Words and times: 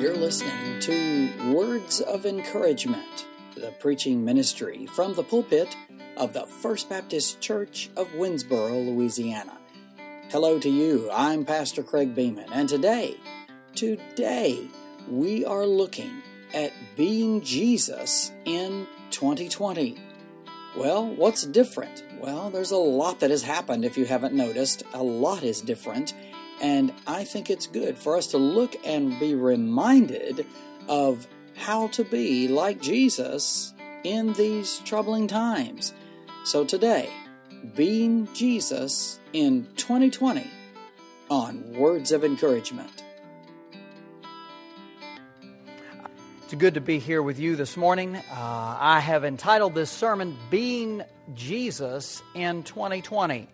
You're 0.00 0.14
listening 0.14 0.78
to 0.82 1.52
Words 1.52 2.00
of 2.00 2.24
Encouragement, 2.24 3.26
the 3.56 3.72
preaching 3.80 4.24
ministry 4.24 4.86
from 4.86 5.14
the 5.14 5.24
pulpit 5.24 5.76
of 6.16 6.32
the 6.32 6.46
First 6.46 6.88
Baptist 6.88 7.40
Church 7.40 7.90
of 7.96 8.06
Winnsboro, 8.10 8.86
Louisiana. 8.86 9.58
Hello 10.30 10.60
to 10.60 10.70
you. 10.70 11.10
I'm 11.12 11.44
Pastor 11.44 11.82
Craig 11.82 12.14
Beeman, 12.14 12.52
and 12.52 12.68
today, 12.68 13.16
today, 13.74 14.68
we 15.10 15.44
are 15.44 15.66
looking 15.66 16.22
at 16.54 16.72
being 16.96 17.40
Jesus 17.40 18.30
in 18.44 18.86
2020. 19.10 19.98
Well, 20.76 21.08
what's 21.08 21.42
different? 21.42 22.04
Well, 22.20 22.50
there's 22.50 22.70
a 22.70 22.76
lot 22.76 23.18
that 23.18 23.30
has 23.30 23.42
happened 23.42 23.84
if 23.84 23.98
you 23.98 24.04
haven't 24.04 24.34
noticed. 24.34 24.84
A 24.94 25.02
lot 25.02 25.42
is 25.42 25.60
different. 25.60 26.14
And 26.60 26.92
I 27.06 27.24
think 27.24 27.50
it's 27.50 27.66
good 27.66 27.96
for 27.96 28.16
us 28.16 28.28
to 28.28 28.38
look 28.38 28.76
and 28.84 29.18
be 29.20 29.34
reminded 29.34 30.46
of 30.88 31.26
how 31.56 31.88
to 31.88 32.04
be 32.04 32.48
like 32.48 32.80
Jesus 32.80 33.74
in 34.04 34.32
these 34.34 34.78
troubling 34.80 35.26
times. 35.26 35.92
So 36.44 36.64
today, 36.64 37.10
being 37.74 38.28
Jesus 38.32 39.18
in 39.32 39.66
2020 39.76 40.46
on 41.30 41.72
Words 41.74 42.12
of 42.12 42.24
Encouragement. 42.24 43.04
It's 46.44 46.54
good 46.54 46.74
to 46.74 46.80
be 46.80 46.98
here 46.98 47.22
with 47.22 47.38
you 47.38 47.56
this 47.56 47.76
morning. 47.76 48.16
Uh, 48.16 48.22
I 48.80 49.00
have 49.00 49.24
entitled 49.24 49.74
this 49.74 49.90
sermon, 49.90 50.36
Being 50.48 51.02
Jesus 51.34 52.22
in 52.34 52.62
2020 52.62 53.48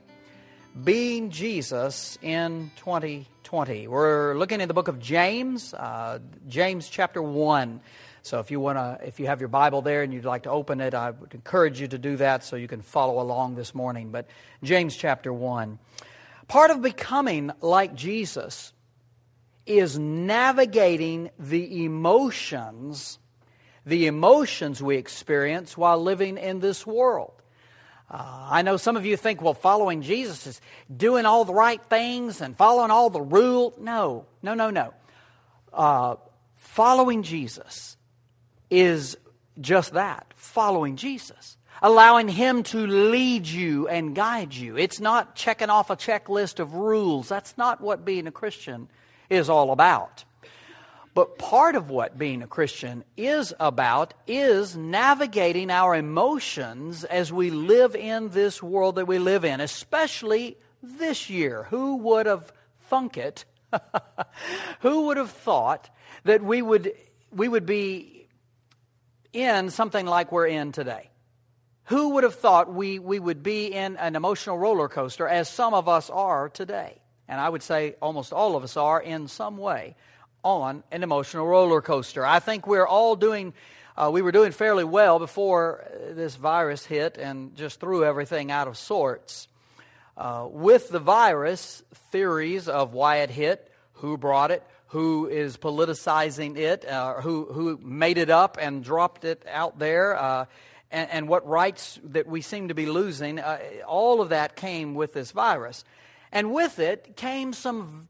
being 0.82 1.30
Jesus 1.30 2.18
in 2.20 2.72
2020. 2.76 3.86
We're 3.86 4.36
looking 4.36 4.60
at 4.60 4.66
the 4.66 4.74
book 4.74 4.88
of 4.88 4.98
James, 4.98 5.72
uh, 5.72 6.18
James 6.48 6.88
chapter 6.88 7.22
1. 7.22 7.80
So 8.22 8.40
if 8.40 8.50
you 8.50 8.58
want 8.58 8.78
to, 8.78 9.06
if 9.06 9.20
you 9.20 9.26
have 9.26 9.38
your 9.38 9.48
Bible 9.48 9.82
there 9.82 10.02
and 10.02 10.12
you'd 10.12 10.24
like 10.24 10.44
to 10.44 10.50
open 10.50 10.80
it, 10.80 10.92
I 10.92 11.10
would 11.10 11.32
encourage 11.32 11.80
you 11.80 11.86
to 11.88 11.98
do 11.98 12.16
that 12.16 12.42
so 12.42 12.56
you 12.56 12.66
can 12.66 12.82
follow 12.82 13.20
along 13.20 13.54
this 13.54 13.74
morning. 13.74 14.10
But 14.10 14.26
James 14.64 14.96
chapter 14.96 15.32
1. 15.32 15.78
Part 16.48 16.70
of 16.70 16.82
becoming 16.82 17.52
like 17.60 17.94
Jesus 17.94 18.72
is 19.66 19.98
navigating 19.98 21.30
the 21.38 21.84
emotions, 21.84 23.18
the 23.86 24.06
emotions 24.08 24.82
we 24.82 24.96
experience 24.96 25.76
while 25.76 26.02
living 26.02 26.36
in 26.36 26.58
this 26.58 26.84
world. 26.84 27.33
Uh, 28.10 28.48
I 28.50 28.62
know 28.62 28.76
some 28.76 28.96
of 28.96 29.06
you 29.06 29.16
think, 29.16 29.40
well, 29.40 29.54
following 29.54 30.02
Jesus 30.02 30.46
is 30.46 30.60
doing 30.94 31.26
all 31.26 31.44
the 31.44 31.54
right 31.54 31.82
things 31.84 32.40
and 32.40 32.56
following 32.56 32.90
all 32.90 33.10
the 33.10 33.20
rules. 33.20 33.74
No, 33.78 34.26
no, 34.42 34.54
no, 34.54 34.70
no. 34.70 34.94
Uh, 35.72 36.16
following 36.56 37.22
Jesus 37.22 37.96
is 38.70 39.16
just 39.60 39.92
that 39.92 40.32
following 40.36 40.96
Jesus, 40.96 41.56
allowing 41.82 42.28
Him 42.28 42.62
to 42.64 42.86
lead 42.86 43.46
you 43.46 43.88
and 43.88 44.14
guide 44.14 44.54
you. 44.54 44.76
It's 44.76 45.00
not 45.00 45.34
checking 45.34 45.70
off 45.70 45.90
a 45.90 45.96
checklist 45.96 46.60
of 46.60 46.74
rules. 46.74 47.28
That's 47.28 47.58
not 47.58 47.80
what 47.80 48.04
being 48.04 48.26
a 48.26 48.32
Christian 48.32 48.88
is 49.28 49.48
all 49.48 49.72
about. 49.72 50.24
But 51.14 51.38
part 51.38 51.76
of 51.76 51.90
what 51.90 52.18
being 52.18 52.42
a 52.42 52.48
Christian 52.48 53.04
is 53.16 53.54
about 53.60 54.14
is 54.26 54.76
navigating 54.76 55.70
our 55.70 55.94
emotions 55.94 57.04
as 57.04 57.32
we 57.32 57.50
live 57.50 57.94
in 57.94 58.30
this 58.30 58.60
world 58.60 58.96
that 58.96 59.06
we 59.06 59.20
live 59.20 59.44
in, 59.44 59.60
especially 59.60 60.58
this 60.82 61.30
year. 61.30 61.68
Who 61.70 61.96
would 61.98 62.26
have 62.26 62.52
thunk 62.88 63.16
it? 63.16 63.44
Who 64.80 65.06
would 65.06 65.16
have 65.16 65.30
thought 65.30 65.88
that 66.24 66.42
we 66.42 66.62
would, 66.62 66.92
we 67.30 67.46
would 67.46 67.64
be 67.64 68.26
in 69.32 69.70
something 69.70 70.06
like 70.06 70.32
we're 70.32 70.48
in 70.48 70.72
today? 70.72 71.10
Who 71.84 72.10
would 72.10 72.24
have 72.24 72.34
thought 72.34 72.74
we, 72.74 72.98
we 72.98 73.20
would 73.20 73.44
be 73.44 73.66
in 73.66 73.96
an 73.98 74.16
emotional 74.16 74.58
roller 74.58 74.88
coaster 74.88 75.28
as 75.28 75.48
some 75.48 75.74
of 75.74 75.88
us 75.88 76.10
are 76.10 76.48
today? 76.48 77.00
And 77.28 77.40
I 77.40 77.48
would 77.48 77.62
say 77.62 77.94
almost 78.02 78.32
all 78.32 78.56
of 78.56 78.64
us 78.64 78.76
are 78.76 79.00
in 79.00 79.28
some 79.28 79.58
way 79.58 79.94
on 80.44 80.84
an 80.92 81.02
emotional 81.02 81.46
roller 81.46 81.80
coaster. 81.80 82.24
I 82.24 82.38
think 82.38 82.66
we're 82.66 82.86
all 82.86 83.16
doing, 83.16 83.54
uh, 83.96 84.10
we 84.12 84.22
were 84.22 84.30
doing 84.30 84.52
fairly 84.52 84.84
well 84.84 85.18
before 85.18 85.84
this 86.10 86.36
virus 86.36 86.84
hit 86.84 87.16
and 87.18 87.56
just 87.56 87.80
threw 87.80 88.04
everything 88.04 88.52
out 88.52 88.68
of 88.68 88.76
sorts. 88.76 89.48
Uh, 90.16 90.46
with 90.48 90.90
the 90.90 91.00
virus, 91.00 91.82
theories 92.12 92.68
of 92.68 92.92
why 92.92 93.16
it 93.16 93.30
hit, 93.30 93.72
who 93.94 94.16
brought 94.16 94.52
it, 94.52 94.62
who 94.88 95.26
is 95.26 95.56
politicizing 95.56 96.56
it, 96.56 96.84
uh, 96.84 97.14
who, 97.14 97.46
who 97.46 97.76
made 97.82 98.18
it 98.18 98.30
up 98.30 98.58
and 98.60 98.84
dropped 98.84 99.24
it 99.24 99.44
out 99.50 99.78
there, 99.78 100.16
uh, 100.16 100.44
and, 100.92 101.10
and, 101.10 101.28
what 101.28 101.44
rights 101.48 101.98
that 102.04 102.28
we 102.28 102.40
seem 102.40 102.68
to 102.68 102.74
be 102.74 102.86
losing, 102.86 103.40
uh, 103.40 103.58
all 103.88 104.20
of 104.20 104.28
that 104.28 104.54
came 104.54 104.94
with 104.94 105.12
this 105.12 105.32
virus. 105.32 105.84
And 106.30 106.52
with 106.52 106.78
it 106.78 107.16
came 107.16 107.52
some 107.52 108.06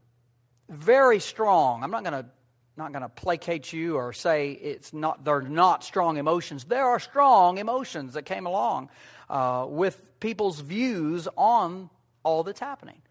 very 0.69 1.19
strong. 1.19 1.83
I'm 1.83 1.91
not 1.91 2.03
going 2.03 2.23
to 2.23 2.29
not 2.77 2.91
going 2.91 3.03
to 3.03 3.09
placate 3.09 3.71
you 3.71 3.95
or 3.95 4.11
say 4.11 4.51
it's 4.51 4.91
not 4.93 5.23
they're 5.23 5.41
not 5.41 5.83
strong 5.83 6.17
emotions. 6.17 6.65
There 6.65 6.85
are 6.85 6.99
strong 6.99 7.57
emotions 7.57 8.15
that 8.15 8.23
came 8.23 8.45
along 8.45 8.89
uh, 9.29 9.65
with 9.69 10.19
people's 10.19 10.59
views 10.59 11.27
on 11.37 11.89
all 12.23 12.43
that's 12.43 12.59
happening, 12.59 13.01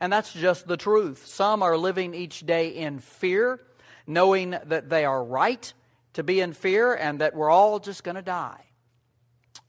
and 0.00 0.12
that's 0.12 0.32
just 0.32 0.68
the 0.68 0.76
truth. 0.76 1.26
Some 1.26 1.62
are 1.62 1.76
living 1.76 2.14
each 2.14 2.46
day 2.46 2.68
in 2.68 3.00
fear, 3.00 3.60
knowing 4.06 4.50
that 4.50 4.88
they 4.88 5.04
are 5.04 5.22
right 5.24 5.72
to 6.12 6.22
be 6.22 6.40
in 6.40 6.52
fear 6.52 6.94
and 6.94 7.20
that 7.20 7.34
we're 7.34 7.50
all 7.50 7.80
just 7.80 8.04
going 8.04 8.16
to 8.16 8.22
die. 8.22 8.64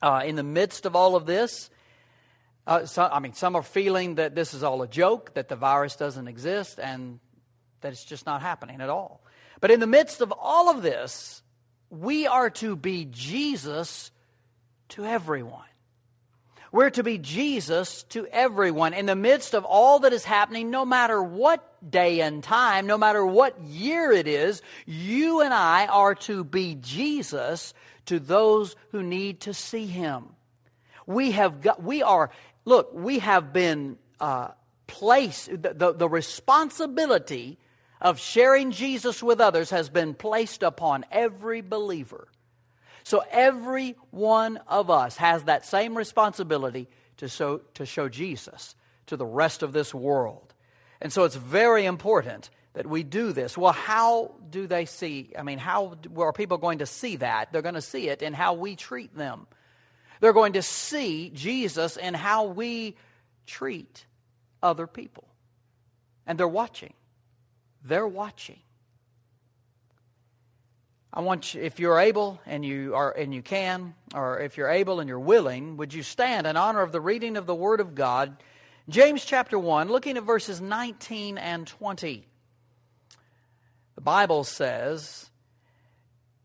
Uh, 0.01 0.21
in 0.25 0.35
the 0.35 0.43
midst 0.43 0.85
of 0.85 0.95
all 0.95 1.15
of 1.15 1.25
this, 1.25 1.69
uh, 2.65 2.85
so, 2.85 3.09
I 3.11 3.19
mean, 3.19 3.33
some 3.33 3.55
are 3.55 3.63
feeling 3.63 4.15
that 4.15 4.35
this 4.35 4.53
is 4.53 4.61
all 4.61 4.81
a 4.83 4.87
joke, 4.87 5.33
that 5.33 5.49
the 5.49 5.55
virus 5.55 5.95
doesn't 5.95 6.27
exist, 6.27 6.79
and 6.79 7.19
that 7.81 7.91
it's 7.91 8.03
just 8.03 8.25
not 8.25 8.41
happening 8.41 8.81
at 8.81 8.89
all. 8.89 9.21
But 9.61 9.71
in 9.71 9.79
the 9.79 9.87
midst 9.87 10.21
of 10.21 10.33
all 10.37 10.69
of 10.69 10.81
this, 10.81 11.41
we 11.89 12.27
are 12.27 12.49
to 12.51 12.75
be 12.75 13.05
Jesus 13.05 14.11
to 14.89 15.05
everyone. 15.05 15.63
We're 16.71 16.91
to 16.91 17.03
be 17.03 17.17
Jesus 17.17 18.03
to 18.09 18.27
everyone. 18.27 18.93
In 18.93 19.07
the 19.07 19.15
midst 19.15 19.55
of 19.55 19.65
all 19.65 19.99
that 19.99 20.13
is 20.13 20.23
happening, 20.23 20.69
no 20.69 20.85
matter 20.85 21.21
what 21.21 21.65
day 21.89 22.21
and 22.21 22.43
time, 22.43 22.85
no 22.85 22.97
matter 22.97 23.25
what 23.25 23.59
year 23.61 24.11
it 24.11 24.27
is, 24.27 24.61
you 24.85 25.41
and 25.41 25.51
I 25.51 25.87
are 25.87 26.13
to 26.15 26.43
be 26.43 26.75
Jesus 26.75 27.73
to 28.05 28.19
those 28.19 28.75
who 28.91 29.01
need 29.01 29.41
to 29.41 29.53
see 29.53 29.87
Him. 29.87 30.25
We 31.07 31.31
have 31.31 31.61
got, 31.61 31.81
we 31.81 32.03
are, 32.03 32.29
look, 32.65 32.91
we 32.93 33.17
have 33.17 33.51
been 33.51 33.97
uh, 34.19 34.49
placed, 34.85 35.49
the, 35.49 35.73
the, 35.73 35.93
the 35.93 36.09
responsibility 36.09 37.57
of 38.01 38.19
sharing 38.19 38.71
Jesus 38.71 39.21
with 39.21 39.41
others 39.41 39.69
has 39.71 39.89
been 39.89 40.13
placed 40.13 40.63
upon 40.63 41.05
every 41.11 41.61
believer. 41.61 42.27
So 43.03 43.23
every 43.31 43.95
one 44.11 44.57
of 44.67 44.89
us 44.89 45.17
has 45.17 45.43
that 45.45 45.65
same 45.65 45.97
responsibility 45.97 46.87
to 47.17 47.27
show, 47.27 47.59
to 47.75 47.85
show 47.85 48.07
Jesus 48.09 48.75
to 49.07 49.17
the 49.17 49.25
rest 49.25 49.63
of 49.63 49.73
this 49.73 49.93
world. 49.93 50.53
And 51.01 51.11
so 51.11 51.23
it's 51.23 51.35
very 51.35 51.85
important 51.85 52.49
that 52.73 52.87
we 52.87 53.03
do 53.03 53.33
this. 53.33 53.57
Well, 53.57 53.73
how 53.73 54.35
do 54.49 54.67
they 54.67 54.85
see? 54.85 55.33
I 55.37 55.43
mean, 55.43 55.57
how 55.57 55.95
are 56.17 56.33
people 56.33 56.57
going 56.57 56.79
to 56.79 56.85
see 56.85 57.17
that? 57.17 57.51
They're 57.51 57.61
going 57.61 57.75
to 57.75 57.81
see 57.81 58.09
it 58.09 58.21
in 58.21 58.33
how 58.33 58.53
we 58.53 58.75
treat 58.75 59.15
them. 59.15 59.47
They're 60.19 60.33
going 60.33 60.53
to 60.53 60.61
see 60.61 61.31
Jesus 61.33 61.97
in 61.97 62.13
how 62.13 62.45
we 62.45 62.95
treat 63.47 64.05
other 64.61 64.85
people. 64.85 65.27
And 66.27 66.37
they're 66.37 66.47
watching. 66.47 66.93
They're 67.83 68.07
watching. 68.07 68.59
I 71.11 71.21
want 71.21 71.55
you, 71.55 71.61
if 71.61 71.79
you're 71.79 71.99
able 71.99 72.39
and 72.45 72.63
you 72.63 72.93
are 72.93 73.11
and 73.11 73.33
you 73.33 73.41
can, 73.41 73.95
or 74.13 74.39
if 74.39 74.57
you're 74.57 74.69
able 74.69 74.99
and 74.99 75.09
you're 75.09 75.19
willing, 75.19 75.77
would 75.77 75.93
you 75.93 76.03
stand 76.03 76.45
in 76.45 76.55
honor 76.55 76.81
of 76.81 76.91
the 76.91 77.01
reading 77.01 77.35
of 77.35 77.47
the 77.47 77.55
Word 77.55 77.79
of 77.79 77.95
God? 77.95 78.37
James 78.87 79.25
chapter 79.25 79.57
1, 79.57 79.89
looking 79.89 80.17
at 80.17 80.23
verses 80.23 80.61
19 80.61 81.37
and 81.37 81.65
20. 81.65 82.25
The 83.95 84.01
Bible 84.01 84.43
says, 84.43 85.29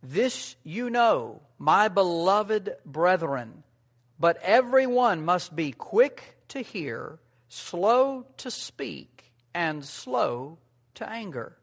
This 0.03 0.57
you 0.65 0.89
know, 0.89 1.43
my 1.59 1.89
beloved 1.89 2.77
brethren, 2.87 3.65
but 4.19 4.39
everyone 4.43 5.25
must 5.25 5.55
be 5.55 5.73
quick 5.73 6.37
to 6.49 6.61
hear, 6.61 7.19
slow 7.49 8.27
to 8.39 8.51
speak, 8.51 9.31
and 9.55 9.85
slow 9.85 10.59
to 10.95 11.09
anger. 11.09 11.57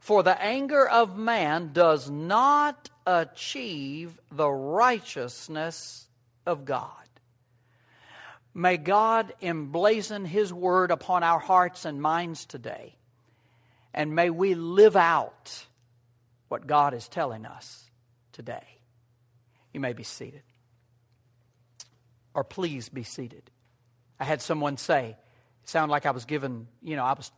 For 0.00 0.22
the 0.22 0.40
anger 0.40 0.88
of 0.88 1.16
man 1.16 1.72
does 1.72 2.10
not 2.10 2.90
achieve 3.06 4.18
the 4.30 4.48
righteousness 4.48 6.08
of 6.46 6.64
God. 6.64 6.90
May 8.54 8.76
God 8.76 9.32
emblazon 9.42 10.26
His 10.26 10.52
word 10.52 10.90
upon 10.90 11.22
our 11.22 11.38
hearts 11.38 11.84
and 11.84 12.00
minds 12.00 12.46
today. 12.46 12.96
And 13.94 14.14
may 14.14 14.30
we 14.30 14.54
live 14.54 14.96
out 14.96 15.66
what 16.48 16.66
God 16.66 16.94
is 16.94 17.08
telling 17.08 17.46
us 17.46 17.84
today. 18.32 18.64
You 19.72 19.80
may 19.80 19.92
be 19.92 20.02
seated. 20.02 20.42
Or 22.34 22.44
please 22.44 22.88
be 22.88 23.02
seated. 23.02 23.50
I 24.18 24.24
had 24.24 24.42
someone 24.42 24.76
say, 24.76 25.16
it 25.62 25.68
sounded 25.68 25.92
like 25.92 26.06
I 26.06 26.10
was 26.10 26.24
given, 26.24 26.66
you 26.82 26.96
know, 26.96 27.04
I 27.04 27.12
was 27.12 27.30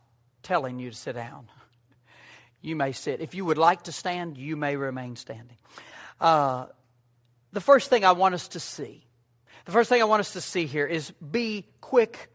telling 0.43 0.79
you 0.79 0.91
to 0.91 0.95
sit 0.95 1.13
down. 1.13 1.47
You 2.61 2.75
may 2.75 2.91
sit. 2.91 3.19
If 3.19 3.35
you 3.35 3.45
would 3.45 3.57
like 3.57 3.83
to 3.83 3.91
stand, 3.91 4.37
you 4.37 4.55
may 4.55 4.75
remain 4.75 5.15
standing. 5.15 5.57
Uh, 6.21 6.67
the 7.51 7.61
first 7.61 7.89
thing 7.89 8.05
I 8.05 8.13
want 8.13 8.35
us 8.35 8.49
to 8.49 8.59
see, 8.59 9.05
the 9.65 9.71
first 9.71 9.89
thing 9.89 10.01
I 10.01 10.05
want 10.05 10.21
us 10.21 10.33
to 10.33 10.41
see 10.41 10.65
here 10.65 10.85
is 10.85 11.11
be 11.11 11.67
quick 11.81 12.29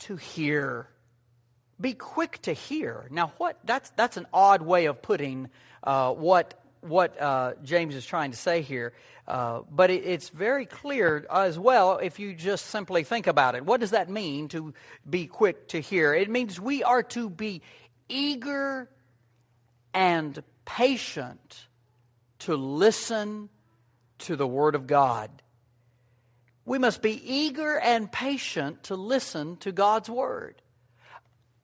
to 0.00 0.16
hear. 0.16 0.88
Be 1.80 1.92
quick 1.92 2.40
to 2.42 2.52
hear. 2.52 3.08
Now, 3.10 3.32
what? 3.38 3.58
That's 3.64 3.90
that's 3.90 4.16
an 4.16 4.26
odd 4.32 4.62
way 4.62 4.86
of 4.86 5.02
putting 5.02 5.50
uh, 5.82 6.12
what 6.12 6.54
what 6.84 7.20
uh, 7.20 7.54
James 7.62 7.94
is 7.94 8.04
trying 8.04 8.30
to 8.30 8.36
say 8.36 8.62
here, 8.62 8.92
uh, 9.26 9.60
but 9.70 9.90
it, 9.90 10.04
it's 10.04 10.28
very 10.28 10.66
clear 10.66 11.26
as 11.32 11.58
well 11.58 11.98
if 11.98 12.18
you 12.18 12.34
just 12.34 12.66
simply 12.66 13.04
think 13.04 13.26
about 13.26 13.54
it. 13.54 13.64
What 13.64 13.80
does 13.80 13.90
that 13.90 14.10
mean 14.10 14.48
to 14.48 14.74
be 15.08 15.26
quick 15.26 15.68
to 15.68 15.80
hear? 15.80 16.14
It 16.14 16.30
means 16.30 16.60
we 16.60 16.82
are 16.82 17.02
to 17.02 17.30
be 17.30 17.62
eager 18.08 18.88
and 19.92 20.42
patient 20.64 21.66
to 22.40 22.56
listen 22.56 23.48
to 24.18 24.36
the 24.36 24.46
Word 24.46 24.74
of 24.74 24.86
God. 24.86 25.30
We 26.66 26.78
must 26.78 27.02
be 27.02 27.12
eager 27.12 27.78
and 27.78 28.10
patient 28.10 28.84
to 28.84 28.96
listen 28.96 29.56
to 29.58 29.72
God's 29.72 30.08
Word. 30.08 30.60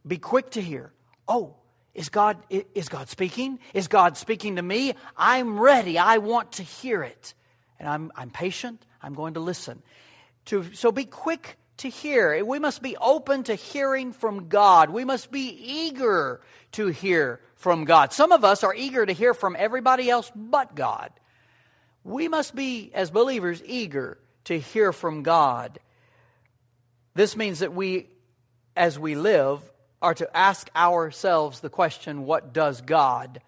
Be 0.07 0.19
quick 0.19 0.51
to 0.53 0.63
hear. 0.63 0.93
Oh, 1.29 1.57
is 1.95 2.09
God, 2.09 2.39
is 2.51 2.89
God 2.89 3.09
speaking? 3.09 3.59
Is 3.75 3.89
God 3.89 4.17
speaking 4.17 4.57
to 4.57 4.63
me? 4.63 4.95
I'm 5.17 5.59
ready. 5.59 5.99
I 5.99 6.19
want 6.19 6.53
to 6.53 6.63
hear 6.63 7.03
it. 7.03 7.35
And 7.79 7.89
I'm, 7.89 8.13
I'm 8.15 8.31
patient. 8.31 8.85
I'm 9.03 9.15
going 9.15 9.35
to 9.35 9.41
listen. 9.41 9.83
To, 10.47 10.73
so 10.75 10.93
be 10.93 11.05
quick 11.05 11.57
to 11.79 11.89
hear. 11.89 12.45
We 12.45 12.59
must 12.59 12.83
be 12.83 12.97
open 12.97 13.43
to 13.45 13.55
hearing 13.55 14.13
from 14.13 14.49
God. 14.49 14.91
We 14.91 15.05
must 15.05 15.31
be 15.31 15.49
eager 15.49 16.41
to 16.73 16.89
hear 16.89 17.41
from 17.57 17.85
God. 17.85 18.13
Some 18.13 18.33
of 18.33 18.45
us 18.45 18.63
are 18.63 18.75
eager 18.75 19.05
to 19.05 19.13
hear 19.13 19.35
from 19.35 19.57
everybody 19.59 20.09
else 20.09 20.31
but 20.35 20.75
God. 20.75 21.11
We 22.05 22.29
must 22.29 22.55
be, 22.55 22.91
as 22.95 23.11
believers, 23.11 23.63
eager 23.67 24.19
to 24.45 24.59
hear 24.59 24.93
from 24.93 25.23
God. 25.23 25.79
This 27.15 27.37
means 27.37 27.59
that 27.59 27.75
we, 27.75 28.09
as 28.77 28.99
we 28.99 29.15
live, 29.15 29.61
are 30.03 30.15
to 30.15 30.37
ask 30.37 30.71
ourselves 30.75 31.61
the 31.61 31.71
question 31.71 32.25
what 32.25 32.53
does 32.53 32.81
God 32.81 33.41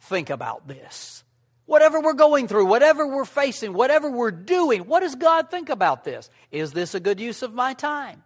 think 0.00 0.30
about 0.30 0.66
this? 0.66 1.24
Whatever 1.66 2.00
we're 2.00 2.14
going 2.14 2.48
through, 2.48 2.64
whatever 2.64 3.06
we're 3.06 3.26
facing, 3.26 3.74
whatever 3.74 4.10
we're 4.10 4.30
doing, 4.30 4.86
what 4.86 5.00
does 5.00 5.16
God 5.16 5.50
think 5.50 5.68
about 5.68 6.04
this? 6.04 6.30
Is 6.50 6.72
this 6.72 6.94
a 6.94 7.00
good 7.00 7.20
use 7.20 7.42
of 7.42 7.52
my 7.52 7.74
time? 7.74 8.22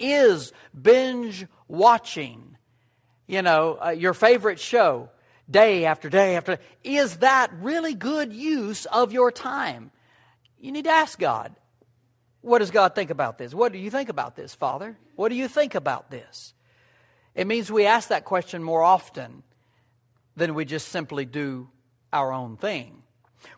Is 0.00 0.52
binge 0.80 1.46
watching, 1.68 2.56
you 3.28 3.42
know, 3.42 3.78
uh, 3.80 3.90
your 3.90 4.14
favorite 4.14 4.58
show 4.58 5.10
day 5.48 5.84
after 5.84 6.10
day 6.10 6.36
after 6.36 6.56
day, 6.56 6.62
is 6.82 7.18
that 7.18 7.52
really 7.60 7.94
good 7.94 8.32
use 8.32 8.84
of 8.86 9.12
your 9.12 9.30
time? 9.30 9.92
You 10.58 10.72
need 10.72 10.84
to 10.84 10.90
ask 10.90 11.18
God, 11.18 11.54
what 12.40 12.58
does 12.58 12.72
God 12.72 12.96
think 12.96 13.10
about 13.10 13.38
this? 13.38 13.54
What 13.54 13.72
do 13.72 13.78
you 13.78 13.90
think 13.90 14.08
about 14.08 14.34
this, 14.34 14.54
Father? 14.54 14.98
What 15.14 15.28
do 15.28 15.36
you 15.36 15.46
think 15.46 15.76
about 15.76 16.10
this? 16.10 16.52
It 17.34 17.46
means 17.46 17.70
we 17.70 17.86
ask 17.86 18.08
that 18.08 18.24
question 18.24 18.62
more 18.62 18.82
often 18.82 19.42
than 20.36 20.54
we 20.54 20.64
just 20.64 20.88
simply 20.88 21.24
do 21.24 21.68
our 22.12 22.32
own 22.32 22.56
thing. 22.56 23.02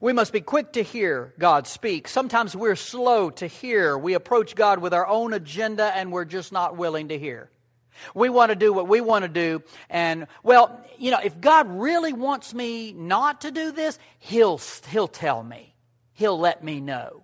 We 0.01 0.13
must 0.13 0.33
be 0.33 0.41
quick 0.41 0.73
to 0.73 0.83
hear 0.83 1.35
God 1.39 1.67
speak. 1.67 2.09
Sometimes 2.09 2.57
we're 2.57 2.77
slow 2.77 3.31
to 3.31 3.47
hear. 3.47 3.99
We 3.99 4.15
approach 4.15 4.55
God 4.55 4.79
with 4.79 4.95
our 4.95 5.07
own 5.07 5.33
agenda 5.33 5.85
and 5.95 6.11
we're 6.13 6.25
just 6.25 6.53
not 6.53 6.77
willing 6.77 7.09
to 7.09 7.19
hear. 7.19 7.51
We 8.15 8.29
want 8.29 8.51
to 8.51 8.57
do 8.57 8.73
what 8.73 8.89
we 8.89 9.01
want 9.01 9.25
to 9.25 9.29
do. 9.29 9.63
And, 9.89 10.27
well, 10.43 10.85
you 10.99 11.11
know, 11.11 11.21
if 11.23 11.41
God 11.41 11.69
really 11.69 12.13
wants 12.13 12.53
me 12.53 12.93
not 12.93 13.43
to 13.43 13.51
do 13.51 13.73
this, 13.73 13.99
He'll, 14.19 14.61
he'll 14.89 15.09
tell 15.09 15.43
me. 15.43 15.75
He'll 16.13 16.39
let 16.39 16.65
me 16.65 16.81
know. 16.81 17.23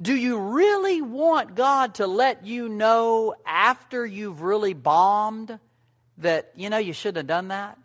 Do 0.00 0.14
you 0.14 0.38
really 0.38 1.02
want 1.02 1.54
God 1.54 1.94
to 1.96 2.06
let 2.06 2.46
you 2.46 2.68
know 2.68 3.34
after 3.46 4.04
you've 4.04 4.42
really 4.42 4.74
bombed 4.74 5.58
that, 6.18 6.52
you 6.56 6.70
know, 6.70 6.78
you 6.78 6.92
shouldn't 6.92 7.18
have 7.18 7.26
done 7.26 7.48
that? 7.48 7.78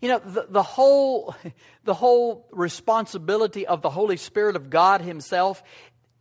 You 0.00 0.08
know, 0.10 0.18
the, 0.20 0.46
the, 0.48 0.62
whole, 0.62 1.34
the 1.84 1.94
whole 1.94 2.46
responsibility 2.52 3.66
of 3.66 3.82
the 3.82 3.90
Holy 3.90 4.16
Spirit 4.16 4.56
of 4.56 4.70
God 4.70 5.00
Himself 5.00 5.62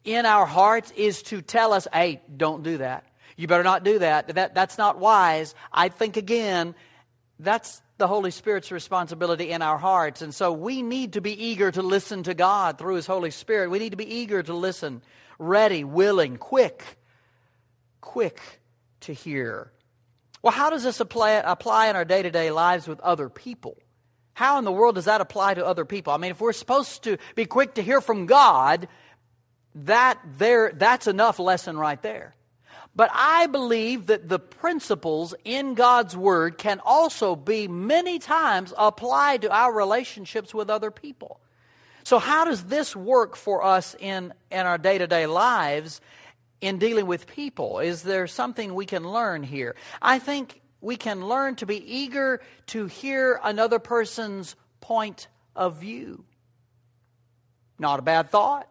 in 0.04 0.26
our 0.26 0.46
hearts 0.46 0.92
is 0.96 1.22
to 1.24 1.42
tell 1.42 1.74
us, 1.74 1.88
hey, 1.92 2.22
don't 2.36 2.64
do 2.64 2.78
that. 2.78 3.06
You 3.36 3.48
better 3.48 3.64
not 3.64 3.84
do 3.84 4.00
that. 4.00 4.34
that 4.36 4.56
that's 4.56 4.78
not 4.78 4.98
wise. 5.00 5.54
I 5.72 5.90
think 5.90 6.18
again, 6.18 6.74
that's 7.40 7.82
the 7.98 8.08
Holy 8.08 8.32
Spirit's 8.32 8.72
responsibility 8.72 9.52
in 9.52 9.62
our 9.62 9.78
hearts. 9.78 10.22
And 10.22 10.34
so 10.34 10.52
we 10.52 10.82
need 10.82 11.14
to 11.14 11.22
be 11.22 11.46
eager 11.46 11.72
to 11.72 11.82
listen 11.82 12.24
to 12.24 12.34
God 12.34 12.78
through 12.78 12.96
His 12.96 13.08
Holy 13.08 13.32
Spirit. 13.32 13.70
We 13.70 13.80
need 13.80 13.92
to 13.92 13.98
be 13.98 14.16
eager 14.16 14.44
to 14.44 14.54
listen, 14.54 15.02
ready, 15.40 15.84
willing, 15.84 16.38
quick, 16.38 16.84
quick 18.02 18.40
to 19.02 19.14
hear. 19.14 19.72
Well, 20.42 20.54
how 20.54 20.70
does 20.70 20.84
this 20.84 21.00
apply, 21.00 21.32
apply 21.32 21.88
in 21.88 21.96
our 21.96 22.06
day 22.06 22.22
to 22.22 22.32
day 22.32 22.52
lives 22.52 22.88
with 22.88 23.00
other 23.00 23.30
people? 23.30 23.78
How 24.34 24.60
in 24.60 24.66
the 24.66 24.72
world 24.72 24.96
does 24.96 25.06
that 25.06 25.20
apply 25.20 25.56
to 25.56 25.66
other 25.66 25.84
people? 25.84 26.14
I 26.14 26.18
mean, 26.18 26.30
if 26.30 26.40
we're 26.40 26.54
supposed 26.54 27.04
to 27.06 27.18
be 27.34 27.46
quick 27.46 27.74
to 27.76 27.82
hear 27.82 28.02
from 28.02 28.28
God, 28.28 28.88
that 29.74 30.20
there, 30.38 30.72
that's 30.76 31.08
enough 31.08 31.40
lesson 31.40 31.76
right 31.78 32.02
there. 32.04 32.36
But 32.98 33.12
I 33.14 33.46
believe 33.46 34.08
that 34.08 34.28
the 34.28 34.40
principles 34.40 35.36
in 35.46 35.76
God's 35.76 36.18
Word 36.18 36.58
can 36.58 36.82
also 36.84 37.36
be 37.36 37.68
many 37.68 38.18
times 38.18 38.74
applied 38.76 39.44
to 39.44 39.52
our 39.52 39.72
relationships 39.72 40.52
with 40.52 40.72
other 40.72 40.90
people. 40.90 41.40
So, 42.04 42.18
how 42.18 42.46
does 42.46 42.64
this 42.64 42.96
work 42.96 43.36
for 43.36 43.64
us 43.64 43.96
in, 44.00 44.34
in 44.50 44.66
our 44.66 44.80
day 44.80 44.98
to 44.98 45.06
day 45.06 45.28
lives 45.28 46.02
in 46.60 46.80
dealing 46.80 47.06
with 47.06 47.28
people? 47.28 47.78
Is 47.80 48.02
there 48.02 48.26
something 48.26 48.74
we 48.74 48.88
can 48.88 49.08
learn 49.08 49.44
here? 49.44 49.76
I 50.02 50.18
think 50.18 50.60
we 50.82 50.96
can 50.98 51.28
learn 51.28 51.56
to 51.58 51.68
be 51.68 51.78
eager 51.78 52.42
to 52.68 52.88
hear 52.88 53.40
another 53.44 53.78
person's 53.78 54.56
point 54.82 55.28
of 55.56 55.76
view. 55.78 56.26
Not 57.78 58.00
a 58.00 58.02
bad 58.02 58.32
thought. 58.32 58.68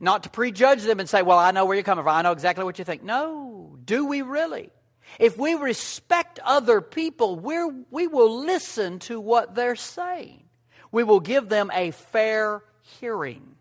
Not 0.00 0.24
to 0.24 0.30
prejudge 0.30 0.82
them 0.82 1.00
and 1.00 1.08
say, 1.08 1.22
well, 1.22 1.38
I 1.38 1.50
know 1.50 1.64
where 1.64 1.74
you're 1.74 1.84
coming 1.84 2.04
from. 2.04 2.14
I 2.14 2.22
know 2.22 2.32
exactly 2.32 2.64
what 2.64 2.78
you 2.78 2.84
think. 2.84 3.02
No. 3.02 3.76
Do 3.84 4.06
we 4.06 4.22
really? 4.22 4.70
If 5.18 5.38
we 5.38 5.54
respect 5.54 6.38
other 6.44 6.80
people, 6.80 7.36
we're, 7.36 7.72
we 7.90 8.06
will 8.06 8.40
listen 8.44 8.98
to 9.00 9.20
what 9.20 9.54
they're 9.54 9.76
saying. 9.76 10.44
We 10.92 11.04
will 11.04 11.20
give 11.20 11.48
them 11.48 11.70
a 11.72 11.90
fair 11.90 12.62
hearing. 13.00 13.56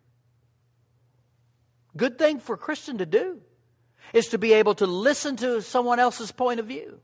Good 1.96 2.18
thing 2.18 2.40
for 2.40 2.56
a 2.56 2.58
Christian 2.58 3.00
to 3.00 3.06
do 3.06 3.42
is 4.14 4.30
to 4.30 4.38
be 4.38 4.54
able 4.54 4.76
to 4.76 4.86
listen 4.86 5.36
to 5.38 5.62
someone 5.62 6.00
else's 6.00 6.32
point 6.32 6.60
of 6.60 6.68
view. 6.68 7.00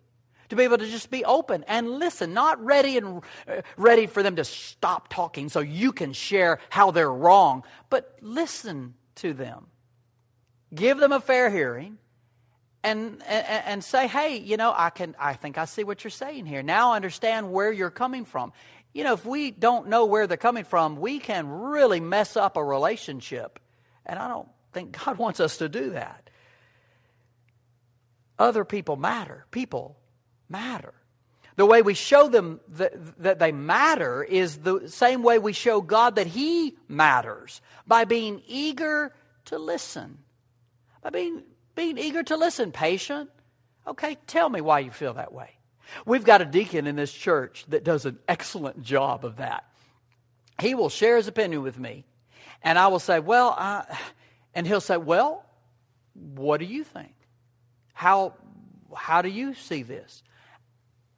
To 0.49 0.55
be 0.55 0.63
able 0.63 0.77
to 0.77 0.85
just 0.85 1.09
be 1.09 1.25
open 1.25 1.63
and 1.67 1.89
listen, 1.89 2.33
not 2.33 2.63
ready 2.63 2.97
and 2.97 3.23
uh, 3.47 3.61
ready 3.75 4.05
for 4.05 4.21
them 4.21 4.35
to 4.35 4.43
stop 4.43 5.07
talking 5.07 5.49
so 5.49 5.61
you 5.61 5.91
can 5.91 6.13
share 6.13 6.59
how 6.69 6.91
they're 6.91 7.11
wrong, 7.11 7.63
but 7.89 8.17
listen 8.21 8.93
to 9.15 9.33
them. 9.33 9.67
Give 10.73 10.97
them 10.97 11.11
a 11.11 11.19
fair 11.19 11.49
hearing 11.49 11.97
and, 12.83 13.21
and, 13.27 13.63
and 13.65 13.83
say, 13.83 14.07
hey, 14.07 14.37
you 14.37 14.57
know, 14.57 14.73
I, 14.75 14.89
can, 14.89 15.15
I 15.19 15.33
think 15.33 15.57
I 15.57 15.65
see 15.65 15.83
what 15.83 16.03
you're 16.03 16.11
saying 16.11 16.45
here. 16.45 16.63
Now 16.63 16.91
I 16.91 16.95
understand 16.95 17.51
where 17.51 17.71
you're 17.71 17.91
coming 17.91 18.25
from. 18.25 18.53
You 18.93 19.03
know, 19.03 19.13
if 19.13 19.25
we 19.25 19.51
don't 19.51 19.87
know 19.87 20.05
where 20.05 20.27
they're 20.27 20.37
coming 20.37 20.65
from, 20.65 20.97
we 20.97 21.19
can 21.19 21.47
really 21.47 21.99
mess 21.99 22.35
up 22.35 22.57
a 22.57 22.63
relationship. 22.63 23.59
And 24.05 24.19
I 24.19 24.27
don't 24.27 24.49
think 24.73 24.97
God 25.05 25.17
wants 25.17 25.39
us 25.39 25.57
to 25.57 25.69
do 25.69 25.91
that. 25.91 26.29
Other 28.37 28.65
people 28.65 28.95
matter. 28.95 29.45
People 29.51 29.97
matter. 30.49 30.93
The 31.55 31.65
way 31.65 31.81
we 31.81 31.93
show 31.93 32.29
them 32.29 32.59
that, 32.69 33.21
that, 33.21 33.39
they 33.39 33.51
matter 33.51 34.23
is 34.23 34.57
the 34.57 34.87
same 34.89 35.21
way 35.21 35.37
we 35.37 35.53
show 35.53 35.81
God 35.81 36.15
that 36.15 36.27
He 36.27 36.75
matters 36.87 37.61
by 37.85 38.05
being 38.05 38.41
eager 38.47 39.13
to 39.45 39.59
listen. 39.59 40.17
By 41.01 41.11
being, 41.11 41.43
being 41.75 41.97
eager 41.97 42.23
to 42.23 42.37
listen, 42.37 42.71
patient. 42.71 43.29
Okay, 43.85 44.17
tell 44.25 44.49
me 44.49 44.61
why 44.61 44.79
you 44.79 44.91
feel 44.91 45.13
that 45.13 45.33
way. 45.33 45.51
We've 46.05 46.23
got 46.23 46.41
a 46.41 46.45
deacon 46.45 46.87
in 46.87 46.95
this 46.95 47.13
church 47.13 47.65
that 47.67 47.83
does 47.83 48.05
an 48.05 48.17
excellent 48.27 48.81
job 48.81 49.25
of 49.25 49.37
that. 49.37 49.65
He 50.59 50.75
will 50.75 50.89
share 50.89 51.17
his 51.17 51.27
opinion 51.27 51.61
with 51.61 51.77
me, 51.77 52.05
and 52.63 52.79
I 52.79 52.87
will 52.87 52.99
say, 52.99 53.19
Well, 53.19 53.55
uh, 53.57 53.83
and 54.55 54.65
he'll 54.65 54.81
say, 54.81 54.97
Well, 54.97 55.45
what 56.13 56.59
do 56.59 56.65
you 56.65 56.83
think? 56.83 57.13
How, 57.93 58.33
how 58.95 59.21
do 59.21 59.29
you 59.29 59.53
see 59.53 59.83
this? 59.83 60.23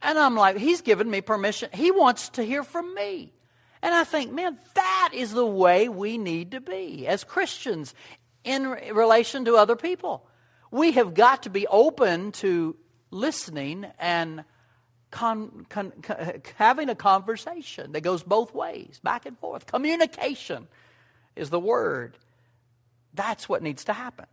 And 0.05 0.19
I'm 0.19 0.35
like, 0.35 0.57
He's 0.57 0.81
given 0.81 1.09
me 1.09 1.21
permission. 1.21 1.69
He 1.73 1.89
wants 1.89 2.29
to 2.29 2.43
hear 2.43 2.63
from 2.63 2.93
me. 2.93 3.33
And 3.81 3.93
I 3.93 4.03
think, 4.03 4.31
man, 4.31 4.57
that 4.75 5.11
is 5.13 5.31
the 5.31 5.45
way 5.45 5.89
we 5.89 6.17
need 6.17 6.51
to 6.51 6.61
be 6.61 7.07
as 7.07 7.23
Christians 7.23 7.93
in 8.43 8.69
relation 8.69 9.45
to 9.45 9.55
other 9.55 9.75
people. 9.75 10.27
We 10.71 10.91
have 10.93 11.13
got 11.15 11.43
to 11.43 11.49
be 11.49 11.65
open 11.67 12.31
to 12.33 12.75
listening 13.09 13.87
and 13.99 14.43
con, 15.09 15.65
con, 15.69 15.91
con, 16.03 16.41
having 16.55 16.89
a 16.89 16.95
conversation 16.95 17.91
that 17.93 18.01
goes 18.01 18.21
both 18.21 18.53
ways, 18.53 18.99
back 19.03 19.25
and 19.25 19.37
forth. 19.39 19.65
Communication 19.65 20.67
is 21.35 21.49
the 21.49 21.59
word. 21.59 22.17
That's 23.13 23.49
what 23.49 23.63
needs 23.63 23.85
to 23.85 23.93
happen. 23.93 24.25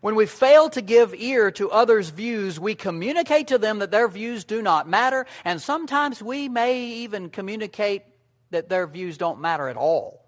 When 0.00 0.14
we 0.14 0.26
fail 0.26 0.68
to 0.70 0.82
give 0.82 1.14
ear 1.14 1.50
to 1.52 1.70
others' 1.70 2.10
views, 2.10 2.60
we 2.60 2.74
communicate 2.74 3.48
to 3.48 3.58
them 3.58 3.78
that 3.78 3.90
their 3.90 4.08
views 4.08 4.44
do 4.44 4.60
not 4.60 4.88
matter, 4.88 5.26
and 5.44 5.60
sometimes 5.60 6.22
we 6.22 6.48
may 6.48 6.84
even 6.84 7.30
communicate 7.30 8.02
that 8.50 8.68
their 8.68 8.86
views 8.86 9.18
don't 9.18 9.40
matter 9.40 9.68
at 9.68 9.76
all. 9.76 10.24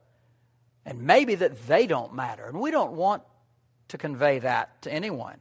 And 0.84 1.02
maybe 1.02 1.34
that 1.36 1.66
they 1.66 1.86
don't 1.86 2.14
matter. 2.14 2.46
And 2.46 2.60
we 2.60 2.70
don't 2.70 2.92
want 2.92 3.22
to 3.88 3.98
convey 3.98 4.38
that 4.40 4.82
to 4.82 4.92
anyone. 4.92 5.36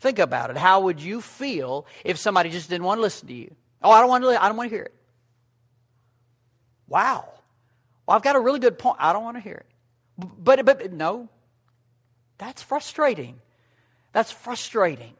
Think 0.00 0.18
about 0.18 0.50
it. 0.50 0.56
How 0.56 0.80
would 0.80 1.00
you 1.00 1.20
feel 1.20 1.86
if 2.04 2.18
somebody 2.18 2.50
just 2.50 2.68
didn't 2.68 2.84
want 2.84 2.98
to 2.98 3.02
listen 3.02 3.28
to 3.28 3.34
you? 3.34 3.54
Oh, 3.82 3.90
I 3.90 4.00
don't 4.00 4.08
want 4.08 4.24
to. 4.24 4.42
I 4.42 4.48
don't 4.48 4.56
want 4.56 4.70
to 4.70 4.76
hear 4.76 4.84
it. 4.84 4.94
Wow. 6.88 7.28
Well, 8.06 8.16
I've 8.16 8.22
got 8.22 8.36
a 8.36 8.40
really 8.40 8.58
good 8.58 8.78
point. 8.78 8.96
I 9.00 9.12
don't 9.12 9.24
want 9.24 9.36
to 9.36 9.42
hear 9.42 9.64
it. 9.64 9.66
But, 10.38 10.64
but 10.64 10.92
no, 10.92 11.28
that's 12.38 12.62
frustrating. 12.62 13.40
That's 14.16 14.32
frustrating. 14.32 15.12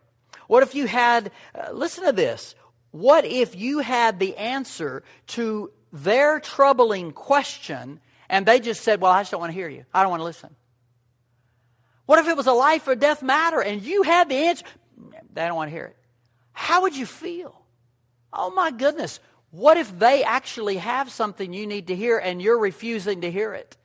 What 0.46 0.62
if 0.62 0.74
you 0.74 0.86
had, 0.86 1.30
uh, 1.54 1.70
listen 1.70 2.06
to 2.06 2.12
this. 2.12 2.54
What 2.92 3.26
if 3.26 3.54
you 3.54 3.80
had 3.80 4.18
the 4.18 4.34
answer 4.38 5.02
to 5.26 5.70
their 5.92 6.40
troubling 6.40 7.12
question 7.12 8.00
and 8.30 8.46
they 8.46 8.58
just 8.58 8.80
said, 8.80 9.02
Well, 9.02 9.12
I 9.12 9.20
just 9.20 9.32
don't 9.32 9.40
want 9.40 9.50
to 9.50 9.54
hear 9.54 9.68
you. 9.68 9.84
I 9.92 10.00
don't 10.00 10.08
want 10.08 10.20
to 10.20 10.24
listen. 10.24 10.56
What 12.06 12.20
if 12.20 12.26
it 12.26 12.38
was 12.38 12.46
a 12.46 12.54
life 12.54 12.88
or 12.88 12.94
death 12.94 13.22
matter 13.22 13.60
and 13.60 13.82
you 13.82 14.02
had 14.02 14.30
the 14.30 14.36
answer? 14.36 14.64
They 15.34 15.46
don't 15.46 15.56
want 15.56 15.68
to 15.68 15.76
hear 15.76 15.88
it. 15.88 15.96
How 16.52 16.80
would 16.80 16.96
you 16.96 17.04
feel? 17.04 17.66
Oh 18.32 18.50
my 18.50 18.70
goodness. 18.70 19.20
What 19.50 19.76
if 19.76 19.98
they 19.98 20.24
actually 20.24 20.78
have 20.78 21.10
something 21.10 21.52
you 21.52 21.66
need 21.66 21.88
to 21.88 21.94
hear 21.94 22.16
and 22.16 22.40
you're 22.40 22.58
refusing 22.58 23.20
to 23.20 23.30
hear 23.30 23.52
it? 23.52 23.76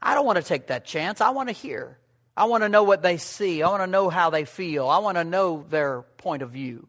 I 0.00 0.14
don't 0.14 0.24
want 0.24 0.36
to 0.36 0.44
take 0.44 0.68
that 0.68 0.84
chance. 0.84 1.20
I 1.20 1.30
want 1.30 1.48
to 1.48 1.52
hear. 1.52 1.98
I 2.36 2.46
want 2.46 2.62
to 2.62 2.68
know 2.68 2.82
what 2.82 3.02
they 3.02 3.18
see. 3.18 3.62
I 3.62 3.68
want 3.68 3.82
to 3.82 3.86
know 3.86 4.08
how 4.08 4.30
they 4.30 4.44
feel. 4.44 4.88
I 4.88 4.98
want 4.98 5.18
to 5.18 5.24
know 5.24 5.66
their 5.68 6.02
point 6.16 6.42
of 6.42 6.50
view 6.50 6.88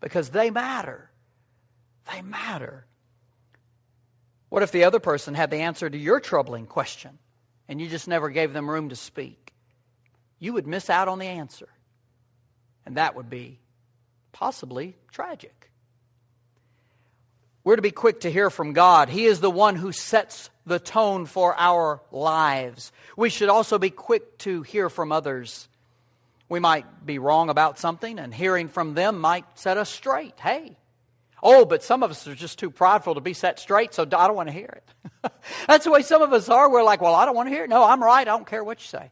because 0.00 0.30
they 0.30 0.50
matter. 0.50 1.10
They 2.12 2.22
matter. 2.22 2.86
What 4.48 4.62
if 4.62 4.70
the 4.70 4.84
other 4.84 5.00
person 5.00 5.34
had 5.34 5.50
the 5.50 5.56
answer 5.58 5.90
to 5.90 5.98
your 5.98 6.20
troubling 6.20 6.66
question 6.66 7.18
and 7.68 7.80
you 7.80 7.88
just 7.88 8.06
never 8.06 8.30
gave 8.30 8.52
them 8.52 8.70
room 8.70 8.90
to 8.90 8.96
speak? 8.96 9.52
You 10.38 10.52
would 10.52 10.66
miss 10.66 10.88
out 10.88 11.08
on 11.08 11.18
the 11.18 11.26
answer. 11.26 11.68
And 12.86 12.96
that 12.96 13.16
would 13.16 13.30
be 13.30 13.58
possibly 14.30 14.96
tragic. 15.10 15.63
We're 17.64 17.76
to 17.76 17.82
be 17.82 17.90
quick 17.90 18.20
to 18.20 18.30
hear 18.30 18.50
from 18.50 18.74
God. 18.74 19.08
He 19.08 19.24
is 19.24 19.40
the 19.40 19.50
one 19.50 19.74
who 19.76 19.90
sets 19.90 20.50
the 20.66 20.78
tone 20.78 21.24
for 21.24 21.54
our 21.58 22.02
lives. 22.12 22.92
We 23.16 23.30
should 23.30 23.48
also 23.48 23.78
be 23.78 23.88
quick 23.88 24.36
to 24.38 24.60
hear 24.62 24.90
from 24.90 25.12
others. 25.12 25.66
We 26.50 26.60
might 26.60 27.06
be 27.06 27.18
wrong 27.18 27.48
about 27.48 27.78
something, 27.78 28.18
and 28.18 28.34
hearing 28.34 28.68
from 28.68 28.92
them 28.92 29.18
might 29.18 29.46
set 29.58 29.78
us 29.78 29.88
straight. 29.88 30.38
Hey, 30.38 30.76
oh, 31.42 31.64
but 31.64 31.82
some 31.82 32.02
of 32.02 32.10
us 32.10 32.26
are 32.28 32.34
just 32.34 32.58
too 32.58 32.70
prideful 32.70 33.14
to 33.14 33.22
be 33.22 33.32
set 33.32 33.58
straight, 33.58 33.94
so 33.94 34.02
I 34.02 34.26
don't 34.26 34.36
want 34.36 34.50
to 34.50 34.54
hear 34.54 34.82
it. 34.82 35.32
That's 35.66 35.84
the 35.84 35.90
way 35.90 36.02
some 36.02 36.20
of 36.20 36.34
us 36.34 36.50
are. 36.50 36.70
We're 36.70 36.82
like, 36.82 37.00
well, 37.00 37.14
I 37.14 37.24
don't 37.24 37.34
want 37.34 37.48
to 37.48 37.54
hear 37.54 37.64
it. 37.64 37.70
No, 37.70 37.82
I'm 37.82 38.02
right. 38.02 38.28
I 38.28 38.30
don't 38.30 38.46
care 38.46 38.62
what 38.62 38.80
you 38.80 38.86
say. 38.86 39.10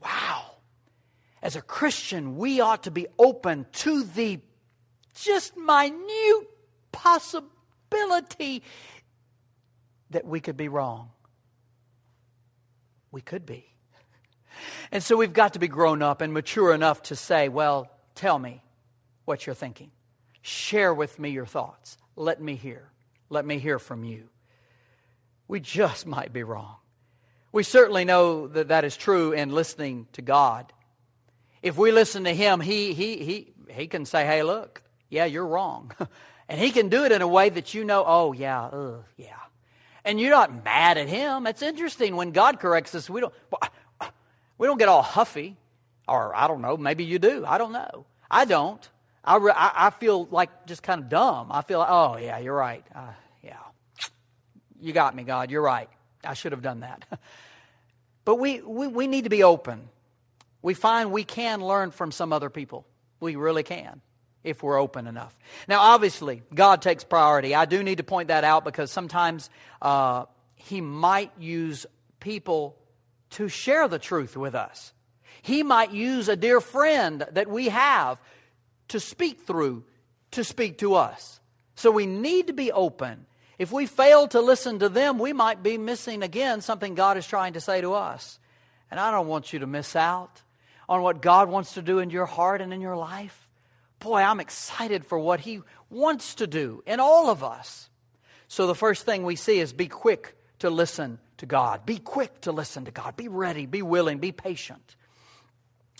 Wow. 0.00 0.52
As 1.42 1.56
a 1.56 1.62
Christian, 1.62 2.36
we 2.36 2.60
ought 2.60 2.84
to 2.84 2.92
be 2.92 3.08
open 3.18 3.66
to 3.72 4.04
the 4.04 4.38
just 5.14 5.56
minute 5.56 6.49
possibility 6.92 8.62
that 10.10 10.24
we 10.26 10.40
could 10.40 10.56
be 10.56 10.68
wrong. 10.68 11.10
We 13.12 13.20
could 13.20 13.46
be. 13.46 13.66
And 14.92 15.02
so 15.02 15.16
we've 15.16 15.32
got 15.32 15.54
to 15.54 15.58
be 15.58 15.68
grown 15.68 16.02
up 16.02 16.20
and 16.20 16.32
mature 16.32 16.74
enough 16.74 17.02
to 17.04 17.16
say, 17.16 17.48
well, 17.48 17.90
tell 18.14 18.38
me 18.38 18.62
what 19.24 19.46
you're 19.46 19.54
thinking. 19.54 19.90
Share 20.42 20.92
with 20.92 21.18
me 21.18 21.30
your 21.30 21.46
thoughts. 21.46 21.96
Let 22.16 22.40
me 22.40 22.56
hear. 22.56 22.90
Let 23.28 23.44
me 23.46 23.58
hear 23.58 23.78
from 23.78 24.04
you. 24.04 24.28
We 25.48 25.60
just 25.60 26.06
might 26.06 26.32
be 26.32 26.42
wrong. 26.42 26.76
We 27.52 27.62
certainly 27.62 28.04
know 28.04 28.46
that 28.48 28.68
that 28.68 28.84
is 28.84 28.96
true 28.96 29.32
in 29.32 29.50
listening 29.50 30.06
to 30.12 30.22
God. 30.22 30.72
If 31.62 31.76
we 31.76 31.90
listen 31.90 32.24
to 32.24 32.34
Him, 32.34 32.60
He, 32.60 32.92
he, 32.94 33.24
he, 33.24 33.52
he 33.68 33.86
can 33.86 34.06
say, 34.06 34.24
hey, 34.24 34.42
look, 34.42 34.82
yeah, 35.08 35.24
you're 35.24 35.46
wrong. 35.46 35.92
And 36.50 36.58
he 36.58 36.72
can 36.72 36.88
do 36.88 37.04
it 37.04 37.12
in 37.12 37.22
a 37.22 37.28
way 37.28 37.48
that 37.48 37.74
you 37.74 37.84
know, 37.84 38.02
oh, 38.04 38.32
yeah, 38.32 38.70
yeah. 39.16 39.36
And 40.04 40.18
you're 40.20 40.32
not 40.32 40.64
mad 40.64 40.98
at 40.98 41.06
him. 41.06 41.46
It's 41.46 41.62
interesting 41.62 42.16
when 42.16 42.32
God 42.32 42.58
corrects 42.58 42.92
us, 42.96 43.08
we 43.08 43.20
don't, 43.20 43.32
we 44.58 44.66
don't 44.66 44.76
get 44.76 44.88
all 44.88 45.00
huffy. 45.00 45.56
Or 46.08 46.34
I 46.34 46.48
don't 46.48 46.60
know, 46.60 46.76
maybe 46.76 47.04
you 47.04 47.20
do. 47.20 47.44
I 47.46 47.56
don't 47.56 47.70
know. 47.70 48.04
I 48.28 48.46
don't. 48.46 48.86
I, 49.24 49.36
re- 49.36 49.52
I, 49.54 49.90
feel 49.90 50.26
like 50.32 50.66
just 50.66 50.82
kind 50.82 51.04
of 51.04 51.08
dumb. 51.08 51.52
I 51.52 51.62
feel 51.62 51.78
like, 51.78 51.88
oh, 51.88 52.16
yeah, 52.16 52.38
you're 52.38 52.56
right. 52.56 52.84
Uh, 52.92 53.12
yeah. 53.44 53.58
You 54.80 54.92
got 54.92 55.14
me, 55.14 55.22
God. 55.22 55.52
You're 55.52 55.62
right. 55.62 55.88
I 56.24 56.34
should 56.34 56.50
have 56.50 56.62
done 56.62 56.80
that. 56.80 57.06
but 58.24 58.36
we, 58.40 58.60
we, 58.60 58.88
we 58.88 59.06
need 59.06 59.22
to 59.22 59.30
be 59.30 59.44
open. 59.44 59.88
We 60.62 60.74
find 60.74 61.12
we 61.12 61.22
can 61.22 61.64
learn 61.64 61.92
from 61.92 62.10
some 62.10 62.32
other 62.32 62.50
people. 62.50 62.86
We 63.20 63.36
really 63.36 63.62
can 63.62 64.00
if 64.42 64.62
we're 64.62 64.78
open 64.78 65.06
enough. 65.06 65.38
Now, 65.68 65.80
obviously, 65.80 66.42
God 66.54 66.82
takes 66.82 67.04
priority. 67.04 67.54
I 67.54 67.64
do 67.66 67.82
need 67.82 67.98
to 67.98 68.04
point 68.04 68.28
that 68.28 68.44
out 68.44 68.64
because 68.64 68.90
sometimes 68.90 69.50
uh, 69.82 70.24
He 70.54 70.80
might 70.80 71.32
use 71.38 71.86
people 72.20 72.76
to 73.30 73.48
share 73.48 73.88
the 73.88 73.98
truth 73.98 74.36
with 74.36 74.54
us. 74.54 74.92
He 75.42 75.62
might 75.62 75.92
use 75.92 76.28
a 76.28 76.36
dear 76.36 76.60
friend 76.60 77.26
that 77.32 77.48
we 77.48 77.68
have 77.68 78.20
to 78.88 79.00
speak 79.00 79.42
through, 79.46 79.84
to 80.32 80.44
speak 80.44 80.78
to 80.78 80.94
us. 80.94 81.40
So 81.76 81.90
we 81.90 82.06
need 82.06 82.48
to 82.48 82.52
be 82.52 82.72
open. 82.72 83.26
If 83.58 83.72
we 83.72 83.86
fail 83.86 84.26
to 84.28 84.40
listen 84.40 84.78
to 84.80 84.88
them, 84.88 85.18
we 85.18 85.32
might 85.32 85.62
be 85.62 85.78
missing 85.78 86.22
again 86.22 86.60
something 86.60 86.94
God 86.94 87.16
is 87.16 87.26
trying 87.26 87.54
to 87.54 87.60
say 87.60 87.80
to 87.80 87.94
us. 87.94 88.38
And 88.90 88.98
I 88.98 89.10
don't 89.10 89.28
want 89.28 89.52
you 89.52 89.60
to 89.60 89.66
miss 89.66 89.94
out 89.94 90.42
on 90.88 91.02
what 91.02 91.22
God 91.22 91.48
wants 91.48 91.74
to 91.74 91.82
do 91.82 92.00
in 92.00 92.10
your 92.10 92.26
heart 92.26 92.60
and 92.60 92.72
in 92.72 92.80
your 92.80 92.96
life 92.96 93.39
boy, 94.00 94.20
I'm 94.20 94.40
excited 94.40 95.06
for 95.06 95.18
what 95.18 95.40
He 95.40 95.60
wants 95.88 96.36
to 96.36 96.46
do 96.46 96.82
in 96.86 97.00
all 97.00 97.30
of 97.30 97.44
us. 97.44 97.88
So 98.48 98.66
the 98.66 98.74
first 98.74 99.06
thing 99.06 99.22
we 99.22 99.36
see 99.36 99.60
is 99.60 99.72
be 99.72 99.86
quick 99.86 100.36
to 100.58 100.70
listen 100.70 101.18
to 101.38 101.46
God. 101.46 101.86
Be 101.86 101.98
quick 101.98 102.40
to 102.42 102.52
listen 102.52 102.86
to 102.86 102.90
God. 102.90 103.16
Be 103.16 103.28
ready, 103.28 103.66
be 103.66 103.82
willing, 103.82 104.18
be 104.18 104.32
patient. 104.32 104.96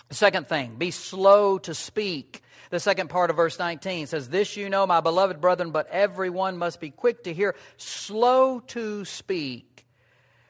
The 0.09 0.15
second 0.15 0.47
thing, 0.47 0.75
be 0.75 0.91
slow 0.91 1.57
to 1.59 1.73
speak. 1.73 2.43
The 2.69 2.79
second 2.79 3.09
part 3.09 3.29
of 3.29 3.37
verse 3.37 3.57
19 3.57 4.07
says, 4.07 4.27
This 4.27 4.57
you 4.57 4.69
know, 4.69 4.85
my 4.85 4.99
beloved 4.99 5.39
brethren, 5.39 5.71
but 5.71 5.87
everyone 5.87 6.57
must 6.57 6.81
be 6.81 6.89
quick 6.89 7.23
to 7.23 7.33
hear, 7.33 7.55
slow 7.77 8.59
to 8.67 9.05
speak. 9.05 9.85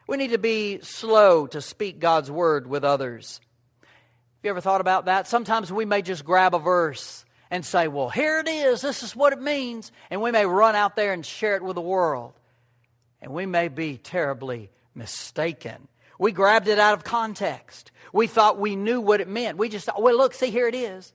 We 0.07 0.17
need 0.17 0.31
to 0.31 0.39
be 0.39 0.79
slow 0.81 1.47
to 1.47 1.61
speak 1.61 1.99
God's 1.99 2.29
word 2.31 2.67
with 2.67 2.83
others. 2.83 3.39
Have 3.81 3.89
you 4.43 4.49
ever 4.49 4.61
thought 4.61 4.81
about 4.81 5.05
that? 5.05 5.27
Sometimes 5.27 5.71
we 5.71 5.85
may 5.85 6.01
just 6.01 6.25
grab 6.25 6.55
a 6.55 6.59
verse 6.59 7.23
and 7.51 7.65
say, 7.65 7.89
well, 7.89 8.09
here 8.09 8.39
it 8.39 8.47
is, 8.47 8.81
this 8.81 9.03
is 9.03 9.15
what 9.15 9.33
it 9.33 9.41
means. 9.41 9.91
And 10.09 10.21
we 10.21 10.31
may 10.31 10.45
run 10.45 10.73
out 10.73 10.95
there 10.95 11.11
and 11.11 11.23
share 11.23 11.57
it 11.57 11.61
with 11.61 11.75
the 11.75 11.81
world. 11.81 12.33
And 13.21 13.33
we 13.33 13.45
may 13.45 13.67
be 13.67 13.97
terribly 13.97 14.71
mistaken. 14.95 15.89
We 16.17 16.31
grabbed 16.31 16.69
it 16.69 16.79
out 16.79 16.93
of 16.93 17.03
context. 17.03 17.91
We 18.13 18.27
thought 18.27 18.57
we 18.57 18.75
knew 18.77 19.01
what 19.01 19.19
it 19.21 19.27
meant. 19.27 19.57
We 19.57 19.67
just 19.67 19.85
thought, 19.85 20.01
well, 20.01 20.17
look, 20.17 20.33
see, 20.33 20.49
here 20.49 20.67
it 20.67 20.75
is. 20.75 21.13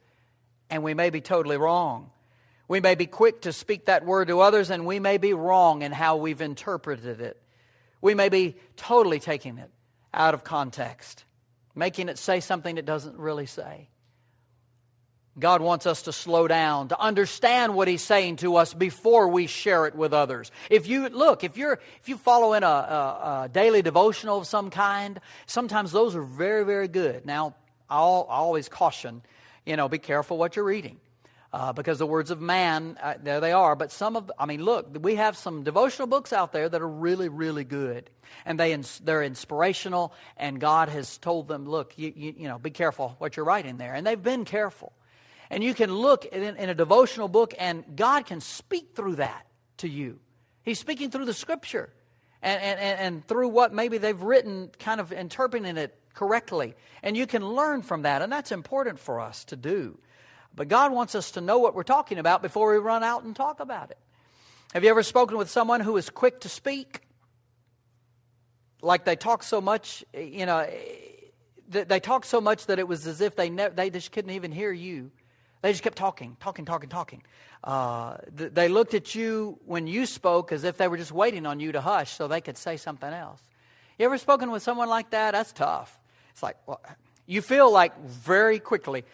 And 0.68 0.82
we 0.82 0.94
may 0.94 1.10
be 1.10 1.22
totally 1.22 1.56
wrong. 1.56 2.10
We 2.68 2.80
may 2.80 2.96
be 2.96 3.06
quick 3.06 3.42
to 3.42 3.52
speak 3.52 3.86
that 3.86 4.04
word 4.04 4.28
to 4.28 4.40
others, 4.40 4.70
and 4.70 4.84
we 4.84 4.98
may 4.98 5.16
be 5.18 5.32
wrong 5.32 5.82
in 5.82 5.92
how 5.92 6.16
we've 6.16 6.40
interpreted 6.40 7.20
it. 7.20 7.40
We 8.02 8.14
may 8.14 8.28
be 8.28 8.56
totally 8.76 9.20
taking 9.20 9.58
it 9.58 9.70
out 10.12 10.34
of 10.34 10.44
context, 10.44 11.24
making 11.74 12.08
it 12.08 12.18
say 12.18 12.40
something 12.40 12.76
it 12.76 12.84
doesn't 12.84 13.16
really 13.16 13.46
say. 13.46 13.88
God 15.38 15.60
wants 15.60 15.86
us 15.86 16.02
to 16.02 16.12
slow 16.12 16.48
down, 16.48 16.88
to 16.88 16.98
understand 16.98 17.74
what 17.74 17.88
He's 17.88 18.02
saying 18.02 18.36
to 18.36 18.56
us 18.56 18.72
before 18.72 19.28
we 19.28 19.46
share 19.46 19.86
it 19.86 19.94
with 19.94 20.14
others. 20.14 20.50
If 20.70 20.86
you 20.86 21.08
look, 21.08 21.44
if 21.44 21.56
you're 21.58 21.78
if 22.00 22.08
you 22.08 22.16
follow 22.16 22.54
in 22.54 22.62
a, 22.62 22.66
a, 22.66 23.42
a 23.44 23.48
daily 23.52 23.82
devotional 23.82 24.38
of 24.38 24.46
some 24.46 24.70
kind, 24.70 25.20
sometimes 25.46 25.92
those 25.92 26.16
are 26.16 26.22
very 26.22 26.64
very 26.64 26.88
good. 26.88 27.26
Now, 27.26 27.54
I'll, 27.90 28.26
I'll 28.30 28.44
always 28.44 28.68
caution, 28.68 29.22
you 29.66 29.76
know, 29.76 29.88
be 29.88 29.98
careful 29.98 30.38
what 30.38 30.56
you're 30.56 30.64
reading. 30.64 30.98
Uh, 31.52 31.72
because 31.72 31.98
the 31.98 32.06
words 32.06 32.30
of 32.30 32.40
man, 32.40 32.98
uh, 33.00 33.14
there 33.22 33.40
they 33.40 33.52
are. 33.52 33.76
But 33.76 33.90
some 33.90 34.16
of, 34.16 34.30
I 34.38 34.44
mean, 34.44 34.62
look, 34.62 34.98
we 35.00 35.14
have 35.14 35.38
some 35.38 35.62
devotional 35.62 36.06
books 36.06 36.32
out 36.32 36.52
there 36.52 36.68
that 36.68 36.82
are 36.82 36.88
really, 36.88 37.30
really 37.30 37.64
good, 37.64 38.10
and 38.44 38.60
they 38.60 38.76
they're 39.04 39.22
inspirational. 39.22 40.12
And 40.36 40.60
God 40.60 40.90
has 40.90 41.16
told 41.16 41.48
them, 41.48 41.64
look, 41.64 41.96
you, 41.96 42.12
you, 42.14 42.34
you 42.36 42.48
know, 42.48 42.58
be 42.58 42.70
careful 42.70 43.14
what 43.18 43.36
you're 43.36 43.46
writing 43.46 43.78
there, 43.78 43.94
and 43.94 44.06
they've 44.06 44.22
been 44.22 44.44
careful. 44.44 44.92
And 45.50 45.62
you 45.62 45.74
can 45.74 45.92
look 45.92 46.24
in, 46.24 46.42
in 46.42 46.68
a 46.68 46.74
devotional 46.74 47.28
book, 47.28 47.54
and 47.58 47.84
God 47.94 48.26
can 48.26 48.40
speak 48.40 48.94
through 48.94 49.16
that 49.16 49.46
to 49.78 49.88
you. 49.88 50.18
He's 50.62 50.78
speaking 50.78 51.10
through 51.10 51.26
the 51.26 51.34
Scripture, 51.34 51.92
and 52.42 52.60
and, 52.60 53.00
and 53.00 53.26
through 53.26 53.48
what 53.48 53.72
maybe 53.72 53.98
they've 53.98 54.20
written, 54.20 54.70
kind 54.78 55.00
of 55.00 55.12
interpreting 55.12 55.76
it 55.76 55.98
correctly. 56.14 56.74
And 57.02 57.16
you 57.16 57.26
can 57.26 57.46
learn 57.46 57.82
from 57.82 58.02
that, 58.02 58.22
and 58.22 58.32
that's 58.32 58.50
important 58.50 58.98
for 58.98 59.20
us 59.20 59.44
to 59.46 59.56
do. 59.56 59.98
But 60.54 60.68
God 60.68 60.90
wants 60.92 61.14
us 61.14 61.32
to 61.32 61.40
know 61.40 61.58
what 61.58 61.74
we're 61.74 61.82
talking 61.82 62.18
about 62.18 62.42
before 62.42 62.72
we 62.72 62.78
run 62.78 63.04
out 63.04 63.22
and 63.22 63.36
talk 63.36 63.60
about 63.60 63.90
it. 63.90 63.98
Have 64.72 64.82
you 64.82 64.90
ever 64.90 65.02
spoken 65.02 65.36
with 65.36 65.50
someone 65.50 65.80
who 65.80 65.96
is 65.96 66.10
quick 66.10 66.40
to 66.40 66.48
speak? 66.48 67.02
Like 68.82 69.04
they 69.04 69.16
talk 69.16 69.42
so 69.42 69.60
much, 69.60 70.04
you 70.14 70.46
know, 70.46 70.66
they 71.68 72.00
talk 72.00 72.24
so 72.24 72.40
much 72.40 72.66
that 72.66 72.78
it 72.78 72.88
was 72.88 73.06
as 73.06 73.20
if 73.20 73.36
they, 73.36 73.50
ne- 73.50 73.68
they 73.68 73.90
just 73.90 74.12
couldn't 74.12 74.32
even 74.32 74.50
hear 74.50 74.72
you. 74.72 75.10
They 75.66 75.72
just 75.72 75.82
kept 75.82 75.98
talking, 75.98 76.36
talking, 76.38 76.64
talking, 76.64 76.88
talking. 76.88 77.22
Uh, 77.64 78.18
th- 78.38 78.52
they 78.54 78.68
looked 78.68 78.94
at 78.94 79.16
you 79.16 79.58
when 79.64 79.88
you 79.88 80.06
spoke 80.06 80.52
as 80.52 80.62
if 80.62 80.76
they 80.76 80.86
were 80.86 80.96
just 80.96 81.10
waiting 81.10 81.44
on 81.44 81.58
you 81.58 81.72
to 81.72 81.80
hush 81.80 82.12
so 82.12 82.28
they 82.28 82.40
could 82.40 82.56
say 82.56 82.76
something 82.76 83.12
else. 83.12 83.40
You 83.98 84.06
ever 84.06 84.16
spoken 84.16 84.52
with 84.52 84.62
someone 84.62 84.88
like 84.88 85.10
that? 85.10 85.32
That's 85.32 85.52
tough. 85.52 85.98
It's 86.30 86.40
like, 86.40 86.56
well, 86.68 86.80
you 87.26 87.42
feel 87.42 87.68
like 87.72 88.00
very 88.00 88.60
quickly, 88.60 89.04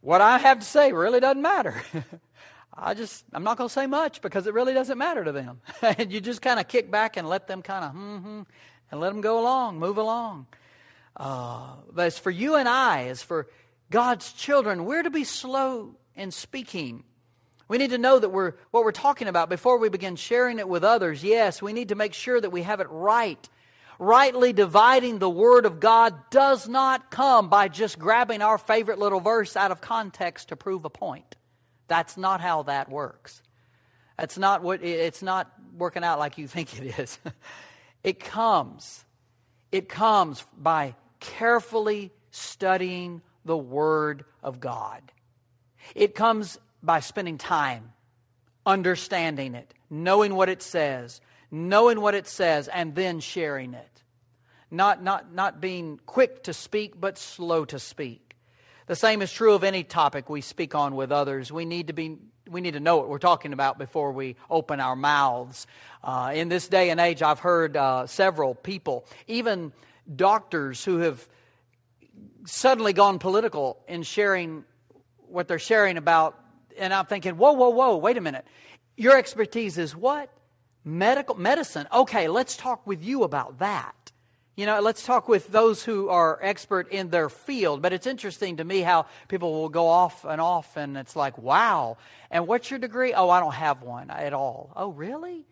what 0.00 0.20
I 0.20 0.38
have 0.38 0.60
to 0.60 0.64
say 0.64 0.92
really 0.92 1.18
doesn't 1.18 1.42
matter. 1.42 1.74
I 2.72 2.94
just, 2.94 3.24
I'm 3.32 3.42
not 3.42 3.58
going 3.58 3.66
to 3.66 3.74
say 3.74 3.88
much 3.88 4.22
because 4.22 4.46
it 4.46 4.54
really 4.54 4.74
doesn't 4.74 4.96
matter 4.96 5.24
to 5.24 5.32
them. 5.32 5.60
and 5.82 6.12
you 6.12 6.20
just 6.20 6.40
kind 6.40 6.60
of 6.60 6.68
kick 6.68 6.88
back 6.88 7.16
and 7.16 7.28
let 7.28 7.48
them 7.48 7.62
kind 7.62 7.84
of, 7.84 7.90
mm-hmm, 7.90 8.42
and 8.92 9.00
let 9.00 9.08
them 9.08 9.20
go 9.20 9.40
along, 9.40 9.80
move 9.80 9.98
along. 9.98 10.46
Uh, 11.16 11.74
but 11.92 12.06
as 12.06 12.16
for 12.16 12.30
you 12.30 12.54
and 12.54 12.68
I, 12.68 13.08
as 13.08 13.24
for 13.24 13.48
God's 13.92 14.32
children, 14.32 14.84
we're 14.84 15.04
to 15.04 15.10
be 15.10 15.22
slow 15.22 15.94
in 16.16 16.32
speaking. 16.32 17.04
We 17.68 17.78
need 17.78 17.90
to 17.90 17.98
know 17.98 18.18
that 18.18 18.30
we're 18.30 18.54
what 18.72 18.84
we're 18.84 18.90
talking 18.90 19.28
about 19.28 19.48
before 19.48 19.78
we 19.78 19.88
begin 19.88 20.16
sharing 20.16 20.58
it 20.58 20.68
with 20.68 20.82
others. 20.82 21.22
Yes, 21.22 21.62
we 21.62 21.72
need 21.72 21.90
to 21.90 21.94
make 21.94 22.14
sure 22.14 22.40
that 22.40 22.50
we 22.50 22.62
have 22.62 22.80
it 22.80 22.88
right 22.90 23.48
rightly 24.02 24.52
dividing 24.52 25.20
the 25.20 25.30
Word 25.30 25.64
of 25.64 25.78
God 25.78 26.14
does 26.30 26.68
not 26.68 27.10
come 27.10 27.48
by 27.48 27.68
just 27.68 28.00
grabbing 28.00 28.42
our 28.42 28.58
favorite 28.58 28.98
little 28.98 29.20
verse 29.20 29.56
out 29.56 29.70
of 29.70 29.80
context 29.80 30.48
to 30.48 30.56
prove 30.56 30.84
a 30.84 30.90
point. 30.90 31.36
That's 31.86 32.16
not 32.16 32.40
how 32.40 32.64
that 32.64 32.88
works. 32.88 33.42
That's 34.18 34.36
not 34.36 34.62
what 34.62 34.82
it's 34.82 35.22
not 35.22 35.52
working 35.76 36.02
out 36.02 36.18
like 36.18 36.36
you 36.36 36.48
think 36.48 36.78
it 36.80 36.98
is. 36.98 37.18
it 38.04 38.18
comes. 38.18 39.04
It 39.70 39.88
comes 39.88 40.44
by 40.58 40.96
carefully 41.20 42.10
studying 42.32 43.22
the 43.44 43.56
Word 43.56 44.24
of 44.42 44.60
God. 44.60 45.02
It 45.94 46.14
comes 46.14 46.58
by 46.82 47.00
spending 47.00 47.38
time 47.38 47.92
understanding 48.64 49.54
it, 49.54 49.74
knowing 49.90 50.34
what 50.34 50.48
it 50.48 50.62
says, 50.62 51.20
knowing 51.50 52.00
what 52.00 52.14
it 52.14 52.26
says, 52.26 52.68
and 52.68 52.94
then 52.94 53.20
sharing 53.20 53.74
it. 53.74 54.02
Not, 54.70 55.02
not, 55.02 55.34
not 55.34 55.60
being 55.60 56.00
quick 56.06 56.44
to 56.44 56.54
speak, 56.54 56.98
but 56.98 57.18
slow 57.18 57.64
to 57.66 57.78
speak. 57.78 58.36
The 58.86 58.96
same 58.96 59.22
is 59.22 59.32
true 59.32 59.54
of 59.54 59.64
any 59.64 59.84
topic 59.84 60.30
we 60.30 60.40
speak 60.40 60.74
on 60.74 60.96
with 60.96 61.12
others. 61.12 61.52
We 61.52 61.64
need 61.64 61.88
to 61.88 61.92
be 61.92 62.18
we 62.50 62.60
need 62.60 62.74
to 62.74 62.80
know 62.80 62.96
what 62.96 63.08
we're 63.08 63.18
talking 63.18 63.52
about 63.52 63.78
before 63.78 64.10
we 64.12 64.36
open 64.50 64.80
our 64.80 64.96
mouths. 64.96 65.66
Uh, 66.02 66.32
in 66.34 66.48
this 66.48 66.66
day 66.68 66.90
and 66.90 66.98
age, 67.00 67.22
I've 67.22 67.38
heard 67.38 67.76
uh, 67.76 68.06
several 68.08 68.54
people, 68.54 69.06
even 69.28 69.72
doctors, 70.16 70.84
who 70.84 70.98
have 70.98 71.26
suddenly 72.44 72.92
gone 72.92 73.18
political 73.18 73.78
in 73.88 74.02
sharing 74.02 74.64
what 75.28 75.48
they're 75.48 75.58
sharing 75.58 75.96
about. 75.96 76.38
And 76.78 76.92
I'm 76.92 77.06
thinking, 77.06 77.36
whoa, 77.36 77.52
whoa, 77.52 77.70
whoa, 77.70 77.96
wait 77.96 78.16
a 78.16 78.20
minute. 78.20 78.46
Your 78.96 79.16
expertise 79.16 79.78
is 79.78 79.96
what? 79.96 80.30
Medical 80.84 81.36
medicine. 81.36 81.86
Okay, 81.92 82.28
let's 82.28 82.56
talk 82.56 82.86
with 82.86 83.02
you 83.02 83.22
about 83.22 83.58
that. 83.60 83.94
You 84.54 84.66
know, 84.66 84.80
let's 84.80 85.04
talk 85.04 85.28
with 85.28 85.48
those 85.48 85.82
who 85.82 86.10
are 86.10 86.38
expert 86.42 86.90
in 86.90 87.08
their 87.08 87.30
field. 87.30 87.80
But 87.80 87.94
it's 87.94 88.06
interesting 88.06 88.58
to 88.58 88.64
me 88.64 88.80
how 88.80 89.06
people 89.28 89.52
will 89.52 89.70
go 89.70 89.86
off 89.86 90.24
and 90.24 90.40
off, 90.40 90.76
and 90.76 90.96
it's 90.98 91.16
like, 91.16 91.38
wow. 91.38 91.96
And 92.30 92.46
what's 92.46 92.70
your 92.70 92.78
degree? 92.78 93.14
Oh, 93.14 93.30
I 93.30 93.40
don't 93.40 93.54
have 93.54 93.82
one 93.82 94.10
at 94.10 94.34
all. 94.34 94.72
Oh, 94.76 94.90
really? 94.90 95.46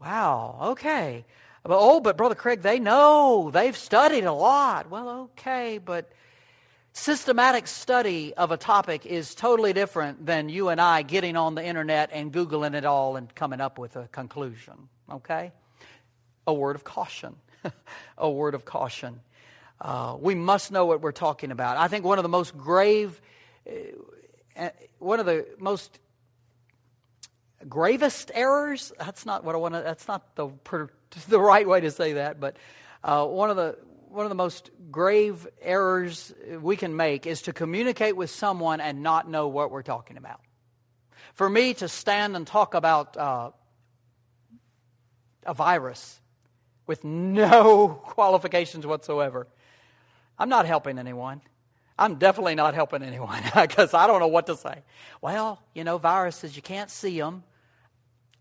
Wow, 0.00 0.58
okay. 0.62 1.24
But, 1.64 1.78
oh, 1.80 2.00
but 2.00 2.18
Brother 2.18 2.34
Craig, 2.34 2.60
they 2.60 2.78
know. 2.78 3.50
They've 3.50 3.76
studied 3.76 4.24
a 4.24 4.32
lot. 4.32 4.90
Well, 4.90 5.30
okay, 5.32 5.78
but 5.78 6.12
systematic 6.92 7.66
study 7.66 8.34
of 8.34 8.50
a 8.50 8.58
topic 8.58 9.06
is 9.06 9.34
totally 9.34 9.72
different 9.72 10.26
than 10.26 10.50
you 10.50 10.68
and 10.68 10.78
I 10.78 11.02
getting 11.02 11.36
on 11.36 11.54
the 11.54 11.64
internet 11.64 12.10
and 12.12 12.30
Googling 12.30 12.74
it 12.74 12.84
all 12.84 13.16
and 13.16 13.34
coming 13.34 13.62
up 13.62 13.78
with 13.78 13.96
a 13.96 14.08
conclusion. 14.08 14.74
Okay? 15.10 15.52
A 16.46 16.52
word 16.52 16.76
of 16.76 16.84
caution. 16.84 17.34
a 18.18 18.30
word 18.30 18.54
of 18.54 18.66
caution. 18.66 19.20
Uh, 19.80 20.16
we 20.20 20.34
must 20.34 20.70
know 20.70 20.84
what 20.84 21.00
we're 21.00 21.12
talking 21.12 21.50
about. 21.50 21.78
I 21.78 21.88
think 21.88 22.04
one 22.04 22.18
of 22.18 22.22
the 22.24 22.28
most 22.28 22.56
grave, 22.56 23.20
uh, 23.66 24.68
one 24.98 25.18
of 25.18 25.24
the 25.24 25.46
most 25.58 25.98
gravest 27.68 28.30
errors. 28.34 28.92
That's 28.98 29.26
not 29.26 29.44
what 29.44 29.54
I 29.54 29.58
want 29.58 29.74
to. 29.74 29.80
That's 29.80 30.08
not 30.08 30.34
the 30.36 30.50
the 31.28 31.40
right 31.40 31.66
way 31.68 31.80
to 31.80 31.90
say 31.90 32.14
that. 32.14 32.40
But 32.40 32.56
uh, 33.02 33.26
one 33.26 33.50
of 33.50 33.56
the 33.56 33.78
one 34.08 34.24
of 34.24 34.30
the 34.30 34.36
most 34.36 34.70
grave 34.92 35.46
errors 35.60 36.32
we 36.60 36.76
can 36.76 36.96
make 36.96 37.26
is 37.26 37.42
to 37.42 37.52
communicate 37.52 38.16
with 38.16 38.30
someone 38.30 38.80
and 38.80 39.02
not 39.02 39.28
know 39.28 39.48
what 39.48 39.72
we're 39.72 39.82
talking 39.82 40.16
about. 40.16 40.40
For 41.32 41.50
me 41.50 41.74
to 41.74 41.88
stand 41.88 42.36
and 42.36 42.46
talk 42.46 42.74
about 42.74 43.16
uh, 43.16 43.50
a 45.44 45.52
virus 45.52 46.20
with 46.86 47.02
no 47.02 47.88
qualifications 48.04 48.86
whatsoever, 48.86 49.48
I'm 50.38 50.48
not 50.48 50.66
helping 50.66 50.98
anyone. 50.98 51.40
I'm 51.98 52.16
definitely 52.16 52.54
not 52.54 52.74
helping 52.74 53.02
anyone 53.02 53.42
because 53.54 53.94
I 53.94 54.06
don't 54.06 54.20
know 54.20 54.28
what 54.28 54.46
to 54.46 54.56
say. 54.56 54.82
Well, 55.20 55.60
you 55.74 55.84
know, 55.84 55.98
viruses, 55.98 56.54
you 56.54 56.62
can't 56.62 56.90
see 56.90 57.18
them. 57.18 57.44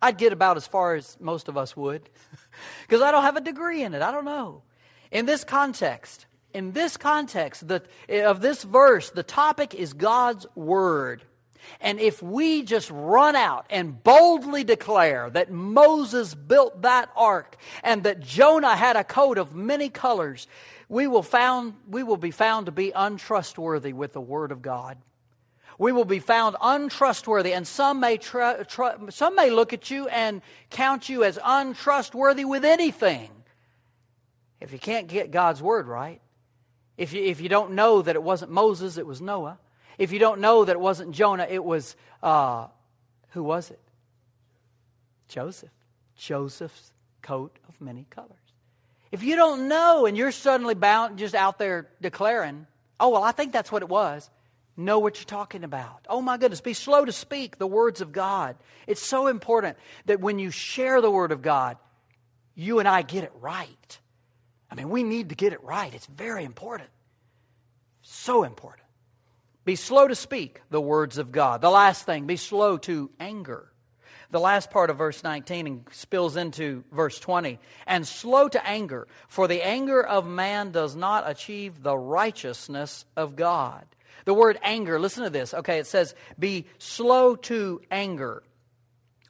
I'd 0.04 0.18
get 0.18 0.34
about 0.34 0.58
as 0.58 0.68
far 0.68 0.96
as 0.96 1.18
most 1.22 1.48
of 1.48 1.56
us 1.58 1.78
would 1.78 2.10
because 2.82 3.02
I 3.02 3.14
don't 3.14 3.24
have 3.24 3.38
a 3.38 3.42
degree 3.42 3.84
in 3.84 3.94
it. 3.94 4.02
I 4.02 4.12
don't 4.12 4.26
know. 4.26 4.64
In 5.12 5.26
this 5.26 5.46
context, 5.46 6.26
in 6.54 6.74
this 6.74 6.98
context 6.98 7.66
the, 7.66 7.84
of 8.26 8.42
this 8.42 8.64
verse, 8.64 9.12
the 9.12 9.24
topic 9.24 9.74
is 9.74 9.94
God's 9.94 10.46
Word. 10.56 11.24
And 11.80 12.02
if 12.02 12.22
we 12.22 12.64
just 12.64 12.92
run 12.92 13.38
out 13.38 13.66
and 13.70 14.04
boldly 14.04 14.66
declare 14.66 15.30
that 15.30 15.50
Moses 15.50 16.36
built 16.36 16.82
that 16.82 17.10
ark 17.16 17.56
and 17.82 18.04
that 18.04 18.20
Jonah 18.20 18.76
had 18.76 18.98
a 18.98 19.06
coat 19.06 19.38
of 19.38 19.56
many 19.56 19.88
colors, 19.88 20.48
we 20.90 21.08
will, 21.08 21.24
found, 21.24 21.76
we 21.88 22.04
will 22.04 22.18
be 22.18 22.32
found 22.32 22.66
to 22.66 22.74
be 22.74 22.92
untrustworthy 22.94 23.94
with 23.94 24.12
the 24.12 24.20
Word 24.20 24.52
of 24.52 24.62
God. 24.62 24.98
We 25.78 25.92
will 25.92 26.06
be 26.06 26.20
found 26.20 26.56
untrustworthy, 26.62 27.54
and 27.54 27.68
some 27.68 28.00
may, 28.00 28.18
tr- 28.18 28.64
tr- 28.68 29.10
some 29.10 29.36
may 29.36 29.50
look 29.50 29.74
at 29.74 29.90
you 29.90 30.08
and 30.08 30.42
count 30.70 31.10
you 31.10 31.24
as 31.24 31.40
untrustworthy 31.44 32.46
with 32.46 32.64
anything 32.64 33.30
if 34.64 34.72
you 34.72 34.80
can't 34.80 35.08
get 35.08 35.30
God's 35.30 35.62
word 35.62 35.88
right, 35.88 36.22
if 36.98 37.12
you, 37.12 37.22
if 37.22 37.42
you 37.42 37.50
don't 37.50 37.74
know 37.74 38.02
that 38.02 38.16
it 38.16 38.24
wasn't 38.24 38.50
Moses, 38.50 38.98
it 38.98 39.06
was 39.06 39.20
Noah, 39.20 39.60
if 39.98 40.14
you 40.14 40.20
don't 40.20 40.40
know 40.40 40.64
that 40.64 40.72
it 40.72 40.80
wasn't 40.80 41.12
Jonah, 41.12 41.46
it 41.50 41.64
was, 41.64 41.98
uh, 42.24 42.68
who 43.32 43.44
was 43.44 43.70
it? 43.72 43.82
Joseph. 45.28 45.70
Joseph's 46.16 46.94
coat 47.22 47.60
of 47.68 47.82
many 47.82 48.06
colors. 48.10 48.32
If 49.12 49.22
you 49.22 49.36
don't 49.36 49.68
know 49.68 50.06
and 50.06 50.16
you're 50.16 50.32
suddenly 50.32 50.76
bound, 50.76 51.20
just 51.20 51.36
out 51.36 51.60
there 51.60 51.90
declaring, 52.00 52.66
oh, 53.02 53.10
well, 53.10 53.24
I 53.24 53.34
think 53.34 53.52
that's 53.52 53.72
what 53.72 53.82
it 53.82 53.90
was, 53.90 54.30
know 54.76 55.00
what 55.00 55.18
you're 55.18 55.26
talking 55.26 55.64
about. 55.64 56.06
Oh, 56.10 56.22
my 56.22 56.38
goodness, 56.38 56.62
be 56.62 56.74
slow 56.74 57.06
to 57.06 57.12
speak 57.12 57.58
the 57.58 57.68
words 57.68 58.02
of 58.02 58.12
God. 58.12 58.56
It's 58.88 59.02
so 59.02 59.28
important 59.28 59.78
that 60.06 60.20
when 60.20 60.40
you 60.40 60.52
share 60.52 61.02
the 61.02 61.12
word 61.12 61.32
of 61.32 61.42
God, 61.42 61.78
you 62.56 62.80
and 62.80 62.88
I 62.88 63.02
get 63.02 63.24
it 63.24 63.32
right. 63.40 64.00
I 64.70 64.76
mean, 64.76 64.90
we 64.90 65.04
need 65.04 65.30
to 65.30 65.36
get 65.36 65.54
it 65.54 65.64
right. 65.64 65.94
It's 65.94 66.08
very 66.08 66.44
important. 66.44 66.90
So 68.02 68.44
important. 68.44 68.88
Be 69.66 69.76
slow 69.76 70.08
to 70.08 70.16
speak 70.16 70.62
the 70.70 70.82
words 70.82 71.18
of 71.18 71.32
God. 71.32 71.62
The 71.62 71.70
last 71.70 72.06
thing, 72.06 72.26
be 72.26 72.36
slow 72.36 72.78
to 72.80 73.10
anger. 73.20 73.70
The 74.32 74.40
last 74.40 74.72
part 74.72 74.90
of 74.90 74.98
verse 74.98 75.24
19 75.24 75.68
and 75.68 75.86
spills 75.92 76.36
into 76.36 76.84
verse 76.92 77.20
20. 77.20 77.60
And 77.86 78.06
slow 78.06 78.50
to 78.50 78.68
anger, 78.68 79.08
for 79.28 79.48
the 79.48 79.66
anger 79.66 80.04
of 80.04 80.26
man 80.26 80.72
does 80.72 80.96
not 80.96 81.30
achieve 81.30 81.84
the 81.84 81.96
righteousness 81.96 83.06
of 83.16 83.36
God. 83.36 83.86
The 84.26 84.34
word 84.34 84.60
anger, 84.64 85.00
listen 85.00 85.24
to 85.24 85.30
this. 85.30 85.54
Okay, 85.54 85.80
it 85.80 85.88
says, 85.88 86.16
be 86.38 86.66
slow 86.78 87.36
to 87.36 87.82
anger. 87.92 88.44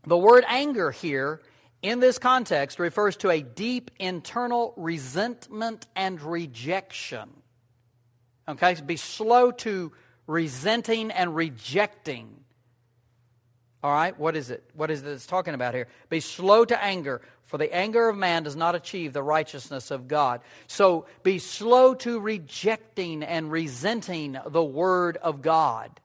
The 0.05 0.17
word 0.17 0.43
anger 0.47 0.91
here 0.91 1.41
in 1.81 1.99
this 1.99 2.19
context 2.19 2.79
refers 2.79 3.17
to 3.17 3.29
a 3.29 3.41
deep 3.41 3.91
internal 3.99 4.73
resentment 4.77 5.87
and 5.95 6.21
rejection. 6.21 7.29
Okay, 8.47 8.75
so 8.75 8.83
be 8.83 8.97
slow 8.97 9.51
to 9.51 9.91
resenting 10.27 11.11
and 11.11 11.35
rejecting. 11.35 12.42
All 13.83 13.91
right, 13.91 14.17
what 14.17 14.37
is 14.37 14.49
it? 14.49 14.63
What 14.75 14.89
is 14.89 15.03
it 15.03 15.09
it's 15.09 15.25
talking 15.25 15.53
about 15.53 15.73
here? 15.73 15.87
Be 16.09 16.21
slow 16.21 16.63
to 16.63 16.81
anger, 16.81 17.21
for 17.43 17.57
the 17.57 17.73
anger 17.75 18.07
of 18.07 18.15
man 18.15 18.43
does 18.43 18.55
not 18.55 18.75
achieve 18.75 19.11
the 19.11 19.21
righteousness 19.21 19.91
of 19.91 20.07
God. 20.07 20.39
So 20.67 21.05
be 21.21 21.37
slow 21.37 21.93
to 21.95 22.17
rejecting 22.17 23.23
and 23.23 23.51
resenting 23.51 24.37
the 24.47 24.63
word 24.63 25.17
of 25.17 25.41
God. 25.41 25.99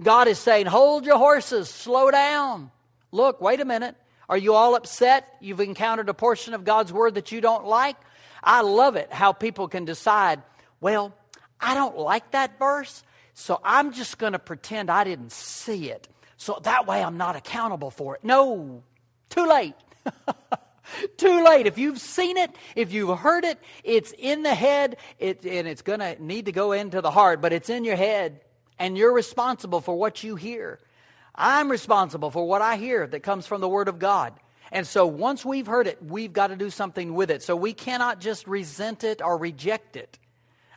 God 0.00 0.28
is 0.28 0.38
saying, 0.38 0.66
hold 0.66 1.04
your 1.04 1.18
horses, 1.18 1.68
slow 1.68 2.12
down. 2.12 2.70
Look, 3.10 3.40
wait 3.40 3.60
a 3.60 3.64
minute. 3.64 3.96
Are 4.28 4.38
you 4.38 4.54
all 4.54 4.76
upset? 4.76 5.26
You've 5.40 5.58
encountered 5.58 6.08
a 6.08 6.14
portion 6.14 6.54
of 6.54 6.62
God's 6.62 6.92
word 6.92 7.16
that 7.16 7.32
you 7.32 7.40
don't 7.40 7.66
like? 7.66 7.96
I 8.42 8.60
love 8.60 8.94
it 8.94 9.12
how 9.12 9.32
people 9.32 9.66
can 9.66 9.84
decide, 9.84 10.40
well, 10.80 11.12
I 11.60 11.74
don't 11.74 11.98
like 11.98 12.30
that 12.30 12.56
verse, 12.56 13.02
so 13.34 13.60
I'm 13.64 13.92
just 13.92 14.16
going 14.18 14.32
to 14.34 14.38
pretend 14.38 14.90
I 14.90 15.02
didn't 15.02 15.32
see 15.32 15.90
it. 15.90 16.06
So 16.40 16.58
that 16.62 16.86
way 16.86 17.02
I'm 17.04 17.18
not 17.18 17.36
accountable 17.36 17.90
for 17.90 18.14
it. 18.14 18.24
No, 18.24 18.82
too 19.28 19.46
late. 19.46 19.74
too 21.18 21.44
late. 21.44 21.66
If 21.66 21.76
you've 21.76 22.00
seen 22.00 22.38
it, 22.38 22.50
if 22.74 22.94
you've 22.94 23.18
heard 23.18 23.44
it, 23.44 23.58
it's 23.84 24.14
in 24.16 24.42
the 24.42 24.54
head 24.54 24.96
it, 25.18 25.44
and 25.44 25.68
it's 25.68 25.82
going 25.82 26.00
to 26.00 26.16
need 26.18 26.46
to 26.46 26.52
go 26.52 26.72
into 26.72 27.02
the 27.02 27.10
heart, 27.10 27.42
but 27.42 27.52
it's 27.52 27.68
in 27.68 27.84
your 27.84 27.96
head 27.96 28.40
and 28.78 28.96
you're 28.96 29.12
responsible 29.12 29.82
for 29.82 29.94
what 29.98 30.24
you 30.24 30.34
hear. 30.34 30.80
I'm 31.34 31.70
responsible 31.70 32.30
for 32.30 32.48
what 32.48 32.62
I 32.62 32.76
hear 32.76 33.06
that 33.06 33.20
comes 33.20 33.46
from 33.46 33.60
the 33.60 33.68
Word 33.68 33.88
of 33.88 33.98
God. 33.98 34.32
And 34.72 34.86
so 34.86 35.06
once 35.06 35.44
we've 35.44 35.66
heard 35.66 35.86
it, 35.86 36.02
we've 36.02 36.32
got 36.32 36.46
to 36.46 36.56
do 36.56 36.70
something 36.70 37.12
with 37.12 37.30
it. 37.30 37.42
So 37.42 37.54
we 37.54 37.74
cannot 37.74 38.18
just 38.18 38.46
resent 38.46 39.04
it 39.04 39.20
or 39.20 39.36
reject 39.36 39.94
it. 39.94 40.18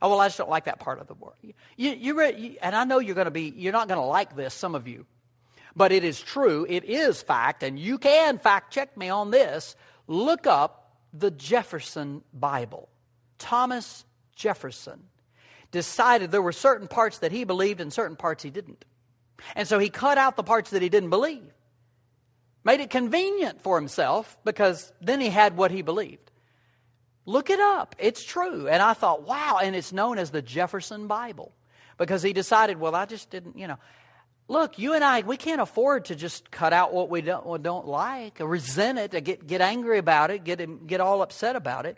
Oh, 0.01 0.09
well, 0.09 0.19
I 0.19 0.27
just 0.27 0.39
don't 0.39 0.49
like 0.49 0.65
that 0.65 0.79
part 0.81 0.99
of 0.99 1.07
the 1.07 1.13
word. 1.13 1.35
You, 1.41 1.53
you, 1.77 2.21
you 2.21 2.57
and 2.61 2.75
I 2.75 2.83
know 2.83 2.99
you're 2.99 3.15
going 3.15 3.25
to 3.25 3.31
be, 3.31 3.53
you're 3.55 3.71
not 3.71 3.87
going 3.87 4.01
to 4.01 4.05
like 4.05 4.35
this, 4.35 4.53
some 4.53 4.75
of 4.75 4.89
you. 4.89 5.05
But 5.75 5.91
it 5.91 6.03
is 6.03 6.21
true, 6.21 6.65
it 6.69 6.83
is 6.83 7.21
fact, 7.21 7.63
and 7.63 7.79
you 7.79 7.97
can 7.97 8.37
fact 8.37 8.73
check 8.73 8.95
me 8.95 9.09
on 9.09 9.31
this. 9.31 9.75
Look 10.07 10.45
up 10.45 10.97
the 11.13 11.31
Jefferson 11.31 12.23
Bible. 12.33 12.89
Thomas 13.39 14.05
Jefferson 14.35 15.03
decided 15.71 16.31
there 16.31 16.41
were 16.41 16.51
certain 16.51 16.87
parts 16.87 17.19
that 17.19 17.31
he 17.31 17.43
believed 17.43 17.81
and 17.81 17.91
certain 17.91 18.15
parts 18.15 18.43
he 18.43 18.49
didn't. 18.49 18.85
And 19.55 19.67
so 19.67 19.79
he 19.79 19.89
cut 19.89 20.17
out 20.17 20.35
the 20.35 20.43
parts 20.43 20.69
that 20.69 20.81
he 20.81 20.89
didn't 20.89 21.09
believe. 21.09 21.51
Made 22.63 22.79
it 22.79 22.89
convenient 22.89 23.61
for 23.61 23.77
himself 23.77 24.37
because 24.45 24.93
then 25.01 25.19
he 25.19 25.29
had 25.29 25.57
what 25.57 25.71
he 25.71 25.81
believed. 25.81 26.31
Look 27.25 27.49
it 27.49 27.59
up. 27.59 27.95
It's 27.99 28.23
true. 28.23 28.67
And 28.67 28.81
I 28.81 28.93
thought, 28.93 29.27
wow. 29.27 29.59
And 29.61 29.75
it's 29.75 29.91
known 29.91 30.17
as 30.17 30.31
the 30.31 30.41
Jefferson 30.41 31.07
Bible 31.07 31.51
because 31.97 32.23
he 32.23 32.33
decided, 32.33 32.79
well, 32.79 32.95
I 32.95 33.05
just 33.05 33.29
didn't, 33.29 33.57
you 33.57 33.67
know. 33.67 33.77
Look, 34.47 34.77
you 34.77 34.93
and 34.93 35.03
I, 35.03 35.21
we 35.21 35.37
can't 35.37 35.61
afford 35.61 36.05
to 36.05 36.15
just 36.15 36.51
cut 36.51 36.73
out 36.73 36.93
what 36.93 37.09
we 37.09 37.21
don't, 37.21 37.63
don't 37.63 37.87
like, 37.87 38.41
or 38.41 38.47
resent 38.47 38.99
it, 38.99 39.15
or 39.15 39.21
get, 39.21 39.47
get 39.47 39.61
angry 39.61 39.97
about 39.97 40.31
it, 40.31 40.43
get, 40.43 40.85
get 40.85 40.99
all 40.99 41.21
upset 41.21 41.55
about 41.55 41.85
it. 41.85 41.97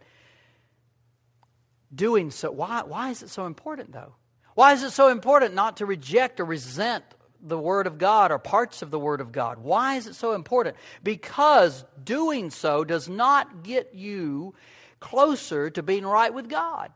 Doing 1.94 2.30
so, 2.30 2.52
why, 2.52 2.84
why 2.84 3.10
is 3.10 3.24
it 3.24 3.30
so 3.30 3.46
important, 3.46 3.92
though? 3.94 4.16
Why 4.54 4.74
is 4.74 4.84
it 4.84 4.92
so 4.92 5.10
important 5.10 5.54
not 5.54 5.78
to 5.78 5.86
reject 5.86 6.40
or 6.40 6.46
resent 6.46 7.04
the 7.46 7.58
Word 7.58 7.88
of 7.88 7.98
God 7.98 8.32
or 8.32 8.40
parts 8.40 8.82
of 8.82 8.92
the 8.92 9.00
Word 9.00 9.22
of 9.22 9.32
God. 9.32 9.60
Why 9.60 9.96
is 9.96 10.08
it 10.08 10.16
so 10.16 10.34
important? 10.34 10.76
Because 11.04 11.86
doing 12.04 12.50
so 12.50 12.84
does 12.84 13.08
not 13.08 13.64
get 13.64 13.94
you 13.94 14.56
closer 15.00 15.70
to 15.70 15.84
being 15.84 16.06
right 16.06 16.34
with 16.34 16.50
God. 16.50 16.92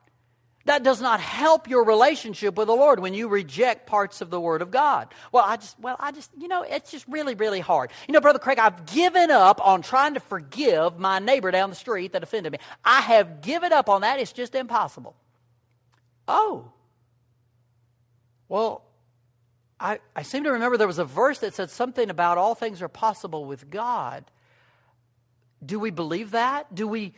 That 0.69 0.83
does 0.83 1.01
not 1.01 1.19
help 1.19 1.67
your 1.67 1.83
relationship 1.83 2.55
with 2.55 2.67
the 2.67 2.75
Lord 2.75 2.99
when 2.99 3.15
you 3.15 3.27
reject 3.27 3.87
parts 3.87 4.21
of 4.21 4.29
the 4.29 4.39
Word 4.39 4.61
of 4.61 4.69
God. 4.69 5.07
Well, 5.31 5.43
I 5.43 5.57
just, 5.57 5.79
well, 5.79 5.95
I 5.99 6.11
just, 6.11 6.29
you 6.37 6.47
know, 6.47 6.61
it's 6.61 6.91
just 6.91 7.07
really, 7.07 7.33
really 7.33 7.59
hard. 7.59 7.89
You 8.07 8.13
know, 8.13 8.21
Brother 8.21 8.37
Craig, 8.37 8.59
I've 8.59 8.85
given 8.85 9.31
up 9.31 9.65
on 9.65 9.81
trying 9.81 10.13
to 10.13 10.19
forgive 10.19 10.99
my 10.99 11.17
neighbor 11.17 11.49
down 11.49 11.71
the 11.71 11.75
street 11.75 12.13
that 12.13 12.21
offended 12.21 12.51
me. 12.51 12.59
I 12.85 13.01
have 13.01 13.41
given 13.41 13.73
up 13.73 13.89
on 13.89 14.01
that. 14.01 14.19
It's 14.19 14.31
just 14.31 14.53
impossible. 14.53 15.15
Oh. 16.27 16.71
Well, 18.47 18.83
I, 19.79 20.01
I 20.15 20.21
seem 20.21 20.43
to 20.43 20.51
remember 20.51 20.77
there 20.77 20.85
was 20.85 20.99
a 20.99 21.03
verse 21.03 21.39
that 21.39 21.55
said 21.55 21.71
something 21.71 22.11
about 22.11 22.37
all 22.37 22.53
things 22.53 22.83
are 22.83 22.87
possible 22.87 23.43
with 23.43 23.71
God. 23.71 24.23
Do 25.65 25.79
we 25.79 25.89
believe 25.89 26.29
that? 26.29 26.75
Do 26.75 26.87
we, 26.87 27.15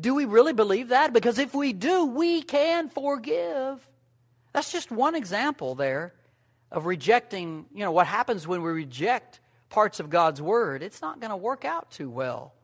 do 0.00 0.14
we 0.14 0.24
really 0.24 0.52
believe 0.52 0.88
that? 0.88 1.12
Because 1.12 1.38
if 1.38 1.54
we 1.54 1.72
do, 1.72 2.06
we 2.06 2.42
can 2.42 2.88
forgive. 2.88 3.86
That's 4.52 4.72
just 4.72 4.90
one 4.90 5.14
example 5.14 5.74
there 5.74 6.14
of 6.70 6.86
rejecting, 6.86 7.66
you 7.74 7.84
know, 7.84 7.92
what 7.92 8.06
happens 8.06 8.46
when 8.46 8.62
we 8.62 8.70
reject 8.70 9.40
parts 9.68 10.00
of 10.00 10.10
God's 10.10 10.40
Word. 10.40 10.82
It's 10.82 11.02
not 11.02 11.20
going 11.20 11.30
to 11.30 11.36
work 11.36 11.64
out 11.64 11.90
too 11.90 12.08
well. 12.08 12.54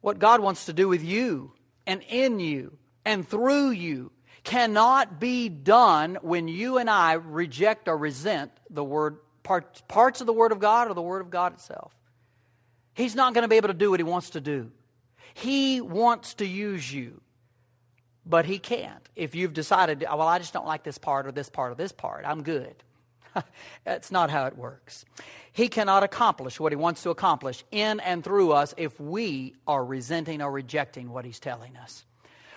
What 0.00 0.18
God 0.18 0.40
wants 0.40 0.66
to 0.66 0.72
do 0.72 0.88
with 0.88 1.04
you 1.04 1.52
and 1.86 2.02
in 2.08 2.40
you 2.40 2.78
and 3.04 3.28
through 3.28 3.70
you 3.70 4.12
cannot 4.44 5.20
be 5.20 5.48
done 5.48 6.18
when 6.22 6.48
you 6.48 6.78
and 6.78 6.88
I 6.88 7.14
reject 7.14 7.88
or 7.88 7.96
resent 7.96 8.50
the 8.70 8.84
word 8.84 9.18
part, 9.42 9.82
parts 9.88 10.20
of 10.20 10.26
the 10.26 10.32
word 10.32 10.52
of 10.52 10.58
God 10.58 10.88
or 10.88 10.94
the 10.94 11.02
word 11.02 11.20
of 11.20 11.30
God 11.30 11.52
itself. 11.52 11.94
He's 12.94 13.14
not 13.14 13.34
going 13.34 13.42
to 13.42 13.48
be 13.48 13.56
able 13.56 13.68
to 13.68 13.74
do 13.74 13.90
what 13.90 14.00
he 14.00 14.04
wants 14.04 14.30
to 14.30 14.40
do. 14.40 14.70
He 15.34 15.80
wants 15.80 16.34
to 16.34 16.46
use 16.46 16.92
you, 16.92 17.20
but 18.26 18.44
he 18.44 18.58
can't. 18.58 19.08
If 19.16 19.34
you've 19.34 19.52
decided, 19.52 20.02
well, 20.02 20.22
I 20.22 20.38
just 20.38 20.52
don't 20.52 20.66
like 20.66 20.82
this 20.82 20.98
part 20.98 21.26
or 21.26 21.32
this 21.32 21.48
part 21.48 21.72
or 21.72 21.74
this 21.74 21.92
part, 21.92 22.24
I'm 22.26 22.42
good. 22.42 22.82
That's 23.84 24.10
not 24.10 24.30
how 24.30 24.46
it 24.46 24.56
works. 24.56 25.04
He 25.52 25.68
cannot 25.68 26.02
accomplish 26.02 26.60
what 26.60 26.72
he 26.72 26.76
wants 26.76 27.02
to 27.02 27.10
accomplish 27.10 27.64
in 27.70 28.00
and 28.00 28.22
through 28.22 28.52
us 28.52 28.74
if 28.76 28.98
we 29.00 29.54
are 29.66 29.84
resenting 29.84 30.42
or 30.42 30.50
rejecting 30.50 31.10
what 31.10 31.24
he's 31.24 31.40
telling 31.40 31.76
us. 31.76 32.04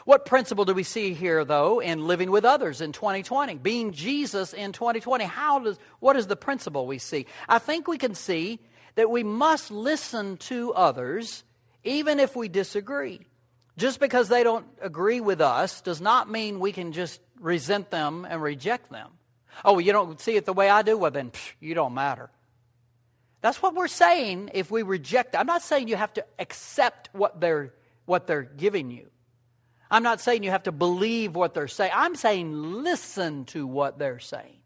What 0.06 0.26
principle 0.26 0.66
do 0.66 0.74
we 0.74 0.84
see 0.84 1.14
here, 1.14 1.46
though, 1.46 1.80
in 1.80 2.08
living 2.08 2.30
with 2.30 2.44
others 2.44 2.82
in 2.82 2.92
2020? 2.92 3.56
Being 3.56 3.94
Jesus 3.94 4.54
in 4.54 4.74
2020, 4.74 5.24
how 5.24 5.60
does, 5.60 5.80
what 6.00 6.18
is 6.18 6.28
the 6.28 6.36
principle 6.36 6.86
we 6.86 6.98
see? 6.98 7.26
I 7.48 7.60
think 7.60 7.88
we 7.88 7.98
can 7.98 8.14
see 8.14 8.60
that 8.96 9.10
we 9.10 9.24
must 9.24 9.72
listen 9.72 10.38
to 10.38 10.74
others 10.74 11.44
even 11.84 12.20
if 12.20 12.36
we 12.36 12.48
disagree. 12.48 13.22
Just 13.78 14.00
because 14.00 14.30
they 14.30 14.44
don't 14.44 14.66
agree 14.82 15.20
with 15.20 15.42
us 15.42 15.82
does 15.82 16.00
not 16.00 16.30
mean 16.30 16.60
we 16.60 16.72
can 16.72 16.92
just 16.92 17.20
resent 17.40 17.90
them 17.90 18.26
and 18.30 18.42
reject 18.42 18.92
them. 18.92 19.10
Oh, 19.66 19.80
you 19.80 19.92
don't 19.92 20.20
see 20.20 20.36
it 20.36 20.46
the 20.46 20.54
way 20.54 20.70
I 20.70 20.82
do? 20.82 20.98
Well, 20.98 21.12
then 21.12 21.32
psh, 21.32 21.54
you 21.60 21.74
don't 21.74 21.94
matter. 21.94 22.30
That's 23.42 23.62
what 23.62 23.76
we're 23.76 23.88
saying 23.88 24.52
if 24.54 24.72
we 24.72 24.84
reject. 24.84 25.36
I'm 25.36 25.48
not 25.48 25.62
saying 25.64 25.88
you 25.88 25.96
have 25.96 26.14
to 26.14 26.26
accept 26.40 27.10
what 27.14 27.42
they're, 27.42 27.74
what 28.06 28.26
they're 28.26 28.44
giving 28.44 28.90
you. 28.90 29.10
I'm 29.92 30.04
not 30.04 30.22
saying 30.22 30.44
you 30.44 30.52
have 30.52 30.64
to 30.64 30.72
believe 30.72 31.36
what 31.36 31.54
they're 31.54 31.68
saying. 31.68 31.92
I'm 31.94 32.16
saying 32.16 32.54
listen 32.84 33.46
to 33.46 33.68
what 33.68 34.00
they're 34.00 34.20
saying. 34.20 34.60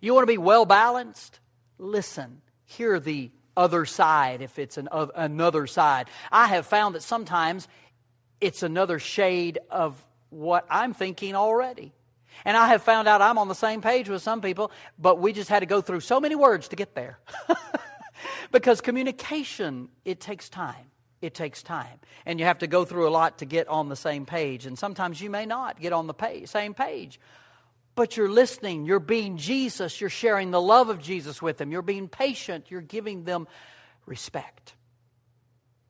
You 0.00 0.12
want 0.14 0.24
to 0.24 0.32
be 0.32 0.38
well 0.38 0.64
balanced? 0.66 1.40
Listen. 1.78 2.42
Hear 2.64 3.00
the 3.00 3.30
other 3.56 3.84
side 3.84 4.42
if 4.42 4.58
it's 4.58 4.76
an, 4.76 4.88
another 5.14 5.66
side. 5.66 6.08
I 6.30 6.46
have 6.48 6.66
found 6.66 6.94
that 6.94 7.02
sometimes 7.02 7.68
it's 8.40 8.62
another 8.62 8.98
shade 8.98 9.58
of 9.70 10.02
what 10.30 10.66
I'm 10.70 10.94
thinking 10.94 11.34
already. 11.34 11.92
And 12.44 12.56
I 12.56 12.68
have 12.68 12.82
found 12.82 13.08
out 13.08 13.20
I'm 13.20 13.38
on 13.38 13.48
the 13.48 13.54
same 13.54 13.82
page 13.82 14.08
with 14.08 14.22
some 14.22 14.40
people, 14.40 14.70
but 14.98 15.18
we 15.18 15.32
just 15.32 15.50
had 15.50 15.60
to 15.60 15.66
go 15.66 15.80
through 15.80 16.00
so 16.00 16.20
many 16.20 16.34
words 16.34 16.68
to 16.68 16.76
get 16.76 16.94
there. 16.94 17.18
because 18.52 18.80
communication, 18.80 19.88
it 20.04 20.20
takes 20.20 20.48
time 20.48 20.90
it 21.20 21.34
takes 21.34 21.62
time. 21.62 22.00
And 22.26 22.38
you 22.38 22.46
have 22.46 22.58
to 22.58 22.66
go 22.66 22.84
through 22.84 23.08
a 23.08 23.10
lot 23.10 23.38
to 23.38 23.44
get 23.44 23.68
on 23.68 23.88
the 23.88 23.96
same 23.96 24.26
page. 24.26 24.66
And 24.66 24.78
sometimes 24.78 25.20
you 25.20 25.30
may 25.30 25.46
not 25.46 25.80
get 25.80 25.92
on 25.92 26.06
the 26.06 26.14
page, 26.14 26.48
same 26.48 26.74
page. 26.74 27.20
But 28.00 28.16
you're 28.16 28.30
listening, 28.30 28.86
you're 28.86 28.98
being 28.98 29.36
Jesus, 29.36 30.00
you're 30.00 30.08
sharing 30.08 30.50
the 30.50 30.60
love 30.60 30.88
of 30.88 31.02
Jesus 31.02 31.42
with 31.42 31.58
them, 31.58 31.70
you're 31.70 31.82
being 31.82 32.08
patient, 32.08 32.70
you're 32.70 32.80
giving 32.80 33.24
them 33.24 33.46
respect. 34.06 34.72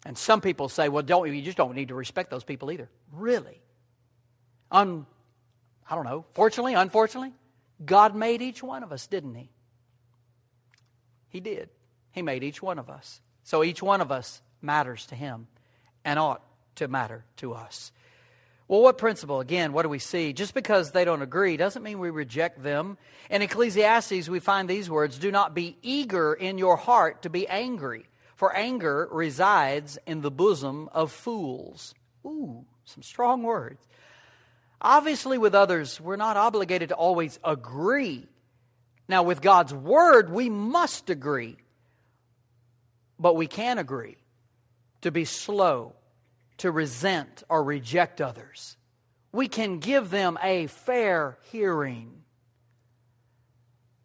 And 0.04 0.18
some 0.18 0.40
people 0.40 0.68
say, 0.68 0.88
well, 0.88 1.04
don't 1.04 1.32
you 1.32 1.40
just 1.40 1.56
don't 1.56 1.76
need 1.76 1.86
to 1.86 1.94
respect 1.94 2.28
those 2.28 2.42
people 2.42 2.72
either. 2.72 2.90
Really? 3.12 3.62
Un, 4.72 5.06
I 5.88 5.94
don't 5.94 6.04
know. 6.04 6.24
Fortunately, 6.32 6.74
unfortunately, 6.74 7.32
God 7.84 8.16
made 8.16 8.42
each 8.42 8.60
one 8.60 8.82
of 8.82 8.90
us, 8.90 9.06
didn't 9.06 9.36
He? 9.36 9.48
He 11.28 11.38
did. 11.38 11.68
He 12.10 12.22
made 12.22 12.42
each 12.42 12.60
one 12.60 12.80
of 12.80 12.90
us. 12.90 13.20
So 13.44 13.62
each 13.62 13.84
one 13.84 14.00
of 14.00 14.10
us 14.10 14.42
matters 14.60 15.06
to 15.06 15.14
him 15.14 15.46
and 16.04 16.18
ought 16.18 16.42
to 16.74 16.88
matter 16.88 17.24
to 17.36 17.52
us. 17.52 17.92
Well, 18.70 18.82
what 18.82 18.98
principle? 18.98 19.40
Again, 19.40 19.72
what 19.72 19.82
do 19.82 19.88
we 19.88 19.98
see? 19.98 20.32
Just 20.32 20.54
because 20.54 20.92
they 20.92 21.04
don't 21.04 21.22
agree 21.22 21.56
doesn't 21.56 21.82
mean 21.82 21.98
we 21.98 22.10
reject 22.10 22.62
them. 22.62 22.98
In 23.28 23.42
Ecclesiastes, 23.42 24.28
we 24.28 24.38
find 24.38 24.68
these 24.68 24.88
words 24.88 25.18
Do 25.18 25.32
not 25.32 25.56
be 25.56 25.76
eager 25.82 26.32
in 26.34 26.56
your 26.56 26.76
heart 26.76 27.22
to 27.22 27.30
be 27.30 27.48
angry, 27.48 28.06
for 28.36 28.54
anger 28.54 29.08
resides 29.10 29.98
in 30.06 30.20
the 30.20 30.30
bosom 30.30 30.88
of 30.92 31.10
fools. 31.10 31.96
Ooh, 32.24 32.64
some 32.84 33.02
strong 33.02 33.42
words. 33.42 33.84
Obviously, 34.80 35.36
with 35.36 35.56
others, 35.56 36.00
we're 36.00 36.14
not 36.14 36.36
obligated 36.36 36.90
to 36.90 36.94
always 36.94 37.40
agree. 37.42 38.28
Now, 39.08 39.24
with 39.24 39.42
God's 39.42 39.74
word, 39.74 40.30
we 40.30 40.48
must 40.48 41.10
agree. 41.10 41.56
But 43.18 43.34
we 43.34 43.48
can 43.48 43.78
agree 43.78 44.18
to 45.00 45.10
be 45.10 45.24
slow 45.24 45.96
to 46.60 46.70
resent 46.70 47.42
or 47.48 47.64
reject 47.64 48.20
others. 48.20 48.76
We 49.32 49.48
can 49.48 49.78
give 49.78 50.10
them 50.10 50.38
a 50.42 50.66
fair 50.66 51.38
hearing. 51.50 52.22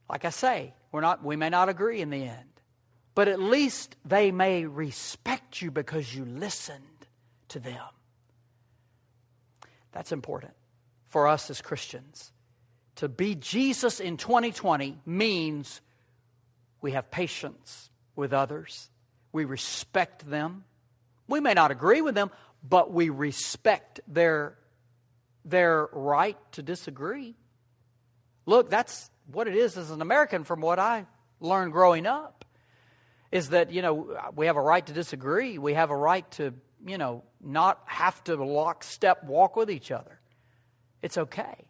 Like 0.10 0.24
I 0.24 0.30
say, 0.30 0.74
we're 0.94 1.02
not, 1.02 1.22
we 1.22 1.36
may 1.36 1.50
not 1.50 1.68
agree 1.68 2.00
in 2.00 2.10
the 2.10 2.24
end, 2.24 2.62
but 3.14 3.28
at 3.28 3.42
least 3.42 3.98
they 4.06 4.32
may 4.32 4.66
respect 4.66 5.62
you 5.62 5.70
because 5.70 6.16
you 6.16 6.24
listened 6.24 6.80
to 7.50 7.60
them. 7.60 7.84
That's 9.92 10.14
important 10.14 10.54
for 11.08 11.28
us 11.28 11.50
as 11.50 11.62
Christians. 11.62 12.32
To 12.98 13.10
be 13.10 13.36
Jesus 13.36 14.00
in 14.00 14.16
2020 14.16 14.98
means 15.06 15.82
we 16.80 16.92
have 16.92 17.12
patience 17.12 17.90
with 18.16 18.32
others, 18.32 18.90
we 19.34 19.44
respect 19.44 20.30
them. 20.30 20.64
We 21.28 21.40
may 21.40 21.54
not 21.54 21.72
agree 21.72 22.02
with 22.02 22.16
them, 22.16 22.32
but 22.68 22.92
we 22.92 23.10
respect 23.10 24.00
their, 24.08 24.58
their 25.44 25.88
right 25.92 26.38
to 26.54 26.62
disagree. 26.62 27.36
Look, 28.46 28.70
that's 28.70 29.10
what 29.32 29.48
it 29.48 29.56
is 29.56 29.78
as 29.78 29.92
an 29.92 30.02
American 30.02 30.44
from 30.44 30.62
what 30.62 30.80
I 30.80 31.06
learned 31.40 31.72
growing 31.72 32.06
up. 32.06 32.46
Is 33.32 33.50
that, 33.50 33.72
you 33.72 33.82
know, 33.82 34.18
we 34.36 34.46
have 34.46 34.56
a 34.56 34.62
right 34.62 34.86
to 34.86 34.94
disagree. 34.94 35.58
We 35.58 35.74
have 35.74 35.90
a 35.90 35.96
right 35.96 36.30
to, 36.34 36.54
you 36.86 36.98
know, 36.98 37.24
not 37.42 37.82
have 37.86 38.24
to 38.26 38.36
lockstep 38.36 39.24
walk 39.24 39.56
with 39.56 39.70
each 39.70 39.92
other. 39.92 40.20
It's 41.02 41.18
okay. 41.18 41.66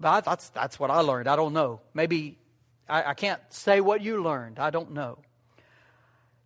But 0.00 0.22
that's, 0.22 0.48
that's 0.50 0.80
what 0.80 0.90
I 0.90 1.00
learned. 1.00 1.28
I 1.28 1.36
don't 1.36 1.52
know. 1.52 1.80
Maybe 1.94 2.38
I, 2.88 3.10
I 3.10 3.14
can't 3.14 3.40
say 3.50 3.80
what 3.80 4.00
you 4.00 4.22
learned. 4.22 4.58
I 4.58 4.70
don't 4.70 4.92
know. 4.92 5.18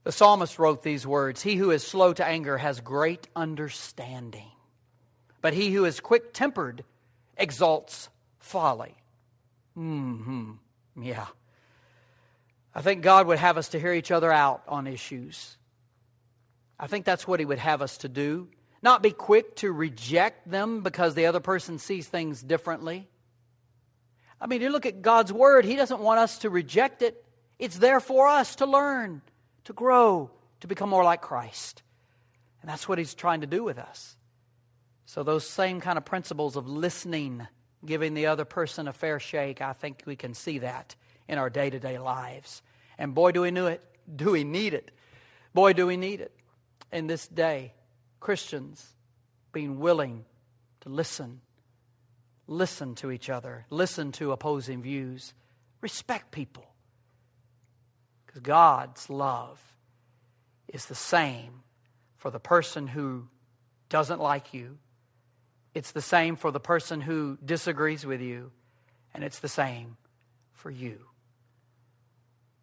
The 0.04 0.12
psalmist 0.12 0.58
wrote 0.58 0.82
these 0.82 1.06
words 1.06 1.42
He 1.42 1.56
who 1.56 1.70
is 1.70 1.84
slow 1.84 2.12
to 2.12 2.24
anger 2.24 2.58
has 2.58 2.80
great 2.80 3.26
understanding, 3.34 4.50
but 5.40 5.54
he 5.54 5.72
who 5.72 5.86
is 5.86 5.98
quick 6.00 6.32
tempered 6.32 6.84
exalts 7.36 8.10
folly. 8.38 8.94
Hmm. 9.74 10.52
Yeah. 11.00 11.26
I 12.74 12.82
think 12.82 13.02
God 13.02 13.26
would 13.26 13.38
have 13.38 13.56
us 13.56 13.70
to 13.70 13.80
hear 13.80 13.92
each 13.92 14.10
other 14.10 14.32
out 14.32 14.62
on 14.68 14.86
issues. 14.86 15.56
I 16.78 16.86
think 16.86 17.04
that's 17.04 17.26
what 17.26 17.40
He 17.40 17.46
would 17.46 17.58
have 17.58 17.82
us 17.82 17.98
to 17.98 18.08
do. 18.08 18.48
Not 18.82 19.02
be 19.02 19.12
quick 19.12 19.56
to 19.56 19.72
reject 19.72 20.50
them 20.50 20.82
because 20.82 21.14
the 21.14 21.26
other 21.26 21.40
person 21.40 21.78
sees 21.78 22.06
things 22.06 22.42
differently. 22.42 23.08
I 24.40 24.46
mean, 24.46 24.60
you 24.60 24.70
look 24.70 24.86
at 24.86 25.00
God's 25.00 25.32
Word, 25.32 25.64
He 25.64 25.76
doesn't 25.76 26.00
want 26.00 26.20
us 26.20 26.38
to 26.38 26.50
reject 26.50 27.02
it, 27.02 27.24
it's 27.58 27.78
there 27.78 28.00
for 28.00 28.26
us 28.26 28.56
to 28.56 28.66
learn 28.66 29.22
to 29.64 29.72
grow, 29.72 30.30
to 30.60 30.66
become 30.66 30.88
more 30.88 31.04
like 31.04 31.20
Christ. 31.20 31.82
And 32.60 32.70
that's 32.70 32.88
what 32.88 32.98
he's 32.98 33.14
trying 33.14 33.42
to 33.42 33.46
do 33.46 33.62
with 33.62 33.78
us. 33.78 34.16
So, 35.06 35.22
those 35.22 35.46
same 35.46 35.80
kind 35.80 35.98
of 35.98 36.04
principles 36.04 36.56
of 36.56 36.66
listening, 36.66 37.46
giving 37.84 38.14
the 38.14 38.26
other 38.26 38.44
person 38.44 38.88
a 38.88 38.92
fair 38.92 39.20
shake, 39.20 39.60
I 39.60 39.74
think 39.74 40.02
we 40.06 40.16
can 40.16 40.34
see 40.34 40.60
that 40.60 40.96
in 41.28 41.38
our 41.38 41.50
day 41.50 41.70
to 41.70 41.78
day 41.78 41.98
lives. 41.98 42.62
And 42.98 43.14
boy, 43.14 43.32
do 43.32 43.42
we 43.42 43.50
know 43.50 43.66
it. 43.66 43.82
Do 44.14 44.30
we 44.30 44.44
need 44.44 44.74
it? 44.74 44.90
Boy, 45.52 45.72
do 45.72 45.86
we 45.86 45.96
need 45.96 46.20
it. 46.20 46.32
In 46.92 47.06
this 47.06 47.26
day, 47.28 47.72
Christians 48.20 48.94
being 49.52 49.78
willing 49.78 50.24
to 50.80 50.88
listen, 50.88 51.40
listen 52.46 52.94
to 52.96 53.10
each 53.10 53.30
other, 53.30 53.66
listen 53.70 54.12
to 54.12 54.32
opposing 54.32 54.82
views, 54.82 55.34
respect 55.80 56.30
people, 56.30 56.66
because 58.34 58.42
God's 58.42 59.10
love 59.10 59.60
is 60.68 60.86
the 60.86 60.94
same 60.94 61.62
for 62.16 62.30
the 62.30 62.40
person 62.40 62.86
who 62.86 63.28
doesn't 63.88 64.20
like 64.20 64.54
you, 64.54 64.78
it's 65.74 65.92
the 65.92 66.02
same 66.02 66.36
for 66.36 66.50
the 66.50 66.60
person 66.60 67.00
who 67.00 67.38
disagrees 67.44 68.06
with 68.06 68.20
you, 68.20 68.50
and 69.12 69.22
it's 69.22 69.40
the 69.40 69.48
same 69.48 69.96
for 70.52 70.70
you. 70.70 70.98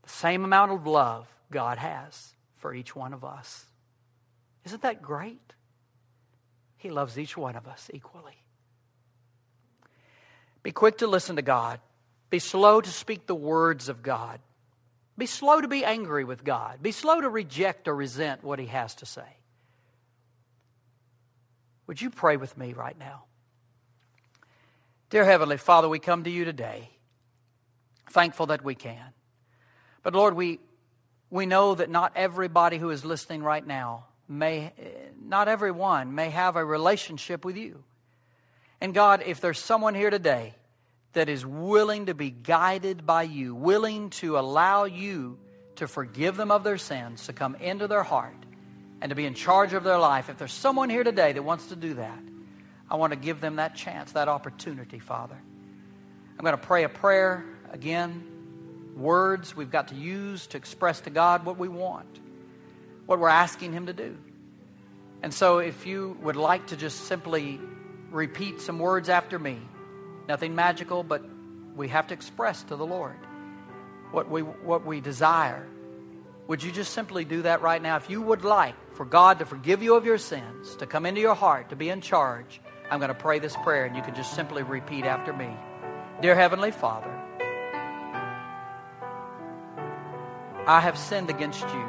The 0.04 0.10
same 0.10 0.44
amount 0.44 0.72
of 0.72 0.88
love 0.88 1.28
God 1.52 1.78
has 1.78 2.34
for 2.56 2.74
each 2.74 2.96
one 2.96 3.14
of 3.14 3.24
us. 3.24 3.66
Isn't 4.66 4.82
that 4.82 5.02
great? 5.02 5.54
He 6.78 6.90
loves 6.90 7.20
each 7.20 7.38
one 7.38 7.56
of 7.56 7.68
us 7.68 7.90
equally. 7.94 8.38
Be 10.64 10.72
quick 10.72 11.00
to 11.00 11.08
listen 11.08 11.36
to 11.36 11.42
God. 11.42 11.80
Be 12.30 12.40
slow 12.40 12.82
to 12.82 12.90
speak 12.90 13.28
the 13.28 13.36
words 13.36 13.90
of 13.90 14.02
God. 14.02 14.40
Be 15.18 15.26
slow 15.26 15.62
to 15.62 15.68
be 15.68 15.84
angry 15.86 16.24
with 16.24 16.44
God. 16.44 16.82
Be 16.82 16.92
slow 16.92 17.22
to 17.22 17.30
reject 17.30 17.88
or 17.88 17.96
resent 17.96 18.44
what 18.44 18.60
He 18.60 18.68
has 18.68 18.96
to 18.96 19.06
say. 19.06 19.38
Would 21.88 22.02
you 22.02 22.10
pray 22.10 22.38
with 22.38 22.58
me 22.58 22.74
right 22.74 22.98
now? 22.98 23.24
Dear 25.10 25.26
Heavenly 25.26 25.58
Father, 25.58 25.90
we 25.90 26.00
come 26.00 26.24
to 26.24 26.30
you 26.30 26.46
today, 26.46 26.90
thankful 28.10 28.46
that 28.48 28.64
we 28.64 28.76
can. 28.76 29.14
But 30.04 30.16
Lord, 30.16 30.36
we, 30.36 30.60
we 31.30 31.46
know 31.46 31.76
that 31.76 31.90
not 31.90 32.14
everybody 32.16 32.78
who 32.78 32.90
is 32.92 33.04
listening 33.04 33.44
right 33.44 33.66
now 33.66 34.06
may, 34.30 34.72
not 35.22 35.50
everyone 35.50 36.16
may 36.16 36.30
have 36.30 36.56
a 36.56 36.64
relationship 36.64 37.44
with 37.44 37.58
you. 37.58 37.84
And 38.80 38.94
God, 38.94 39.22
if 39.26 39.42
there's 39.42 39.60
someone 39.60 39.94
here 39.94 40.10
today 40.10 40.56
that 41.14 41.30
is 41.30 41.46
willing 41.46 42.06
to 42.06 42.14
be 42.14 42.30
guided 42.30 43.06
by 43.06 43.24
you, 43.24 43.54
willing 43.54 44.10
to 44.12 44.38
allow 44.38 44.86
you 44.86 45.38
to 45.76 45.88
forgive 45.88 46.38
them 46.38 46.52
of 46.52 46.64
their 46.64 46.78
sins, 46.78 47.26
to 47.26 47.34
come 47.34 47.56
into 47.56 47.88
their 47.88 48.04
heart, 48.04 48.36
and 49.02 49.10
to 49.10 49.16
be 49.16 49.26
in 49.26 49.34
charge 49.34 49.74
of 49.74 49.84
their 49.84 49.98
life. 49.98 50.30
If 50.30 50.38
there's 50.38 50.54
someone 50.54 50.90
here 50.90 51.04
today 51.04 51.34
that 51.34 51.44
wants 51.44 51.68
to 51.68 51.76
do 51.76 51.96
that, 51.96 52.20
I 52.90 52.96
want 52.96 53.14
to 53.14 53.20
give 53.20 53.42
them 53.42 53.56
that 53.56 53.76
chance, 53.76 54.12
that 54.14 54.28
opportunity, 54.28 55.00
Father. 55.00 55.38
I'm 56.38 56.44
going 56.44 56.58
to 56.58 56.66
pray 56.66 56.84
a 56.84 56.90
prayer 56.90 57.46
again, 57.72 58.24
words 58.96 59.56
we've 59.56 59.72
got 59.72 59.90
to 59.90 59.96
use 59.96 60.48
to 60.48 60.58
express 60.58 61.02
to 61.02 61.10
God 61.10 61.46
what 61.46 61.58
we 61.58 61.68
want, 61.68 62.20
what 63.06 63.20
we're 63.20 63.30
asking 63.30 63.74
Him 63.74 63.88
to 63.88 63.94
do. 63.94 64.18
And 65.24 65.34
so, 65.34 65.60
if 65.60 65.86
you 65.86 66.18
would 66.22 66.36
like 66.36 66.68
to 66.68 66.76
just 66.76 67.06
simply 67.06 67.60
repeat 68.10 68.60
some 68.60 68.80
words 68.80 69.08
after 69.08 69.38
me, 69.38 69.60
Nothing 70.28 70.56
magical, 70.56 71.04
but 71.04 71.24
we 71.76 71.88
have 71.90 72.08
to 72.08 72.14
express 72.14 72.64
to 72.64 72.76
the 72.76 72.86
Lord 72.86 73.16
what 74.12 74.30
we, 74.30 74.42
what 74.42 74.86
we 74.86 75.02
desire. 75.02 75.68
Would 76.48 76.64
you 76.64 76.72
just 76.72 76.94
simply 76.94 77.24
do 77.26 77.44
that 77.44 77.62
right 77.62 77.82
now? 77.82 77.96
If 77.96 78.10
you 78.10 78.22
would 78.22 78.44
like 78.44 78.76
for 78.96 79.06
God 79.06 79.40
to 79.40 79.46
forgive 79.46 79.82
you 79.82 79.96
of 79.96 80.06
your 80.06 80.18
sins, 80.18 80.76
to 80.78 80.86
come 80.86 81.06
into 81.06 81.22
your 81.22 81.36
heart, 81.36 81.70
to 81.70 81.76
be 81.76 81.90
in 81.90 82.02
charge, 82.02 82.60
I'm 82.90 83.00
going 83.00 83.10
to 83.10 83.16
pray 83.16 83.40
this 83.40 83.56
prayer, 83.58 83.86
and 83.86 83.96
you 83.96 84.02
can 84.02 84.16
just 84.16 84.34
simply 84.36 84.64
repeat 84.64 85.06
after 85.06 85.32
me. 85.32 85.50
Dear 86.22 86.36
Heavenly 86.36 86.72
Father, 86.72 87.10
I 90.68 90.80
have 90.82 90.98
sinned 90.98 91.30
against 91.30 91.62
you. 91.62 91.86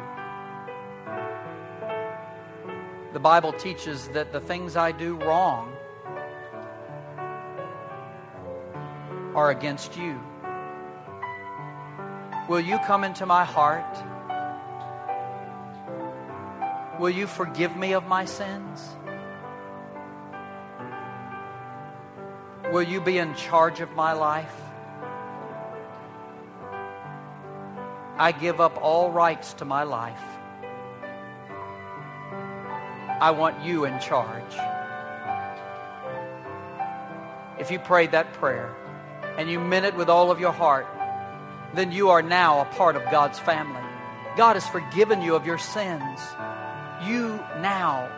The 3.13 3.21
Bible 3.21 3.53
teaches 3.53 4.09
that 4.09 4.33
the 4.33 4.41
things 4.41 4.77
I 4.77 4.93
do 4.93 5.17
wrong 5.17 5.72
are 9.35 9.51
against 9.51 9.97
you. 9.97 10.21
Will 12.49 12.61
you 12.61 12.79
come 12.81 13.05
into 13.05 13.25
my 13.25 13.45
heart? 13.45 13.97
Will 17.01 17.11
you 17.11 17.27
forgive 17.27 17.77
me 17.77 17.95
of 17.95 18.07
my 18.07 18.25
sins? 18.25 18.97
Will 22.71 22.83
you 22.83 23.01
be 23.01 23.19
in 23.19 23.35
charge 23.35 23.81
of 23.81 23.93
my 23.93 24.13
life? 24.13 24.55
I 28.19 28.33
give 28.33 28.61
up 28.61 28.79
all 28.81 29.11
rights 29.11 29.55
to 29.55 29.65
my 29.65 29.83
life. 29.83 30.23
I 33.21 33.31
want 33.31 33.63
you 33.63 33.85
in 33.85 33.99
charge. 34.01 34.55
If 37.59 37.71
you 37.71 37.79
prayed 37.79 38.13
that 38.13 38.33
prayer, 38.35 38.75
and 39.39 39.51
you 39.51 39.61
meant 39.61 39.87
it 39.87 39.97
with 39.97 40.09
all 40.09 40.31
of 40.31 40.41
your 40.41 40.53
heart, 40.53 40.87
then 41.75 41.93
you 41.93 42.11
are 42.11 42.23
now 42.23 42.61
a 42.61 42.65
part 42.65 42.97
of 42.97 43.03
God's 43.11 43.39
family. 43.39 43.81
God 44.37 44.55
has 44.57 44.67
forgiven 44.67 45.23
you 45.23 45.35
of 45.35 45.47
your 45.47 45.59
sins. 45.59 46.21
You 47.03 47.41
now 47.61 48.11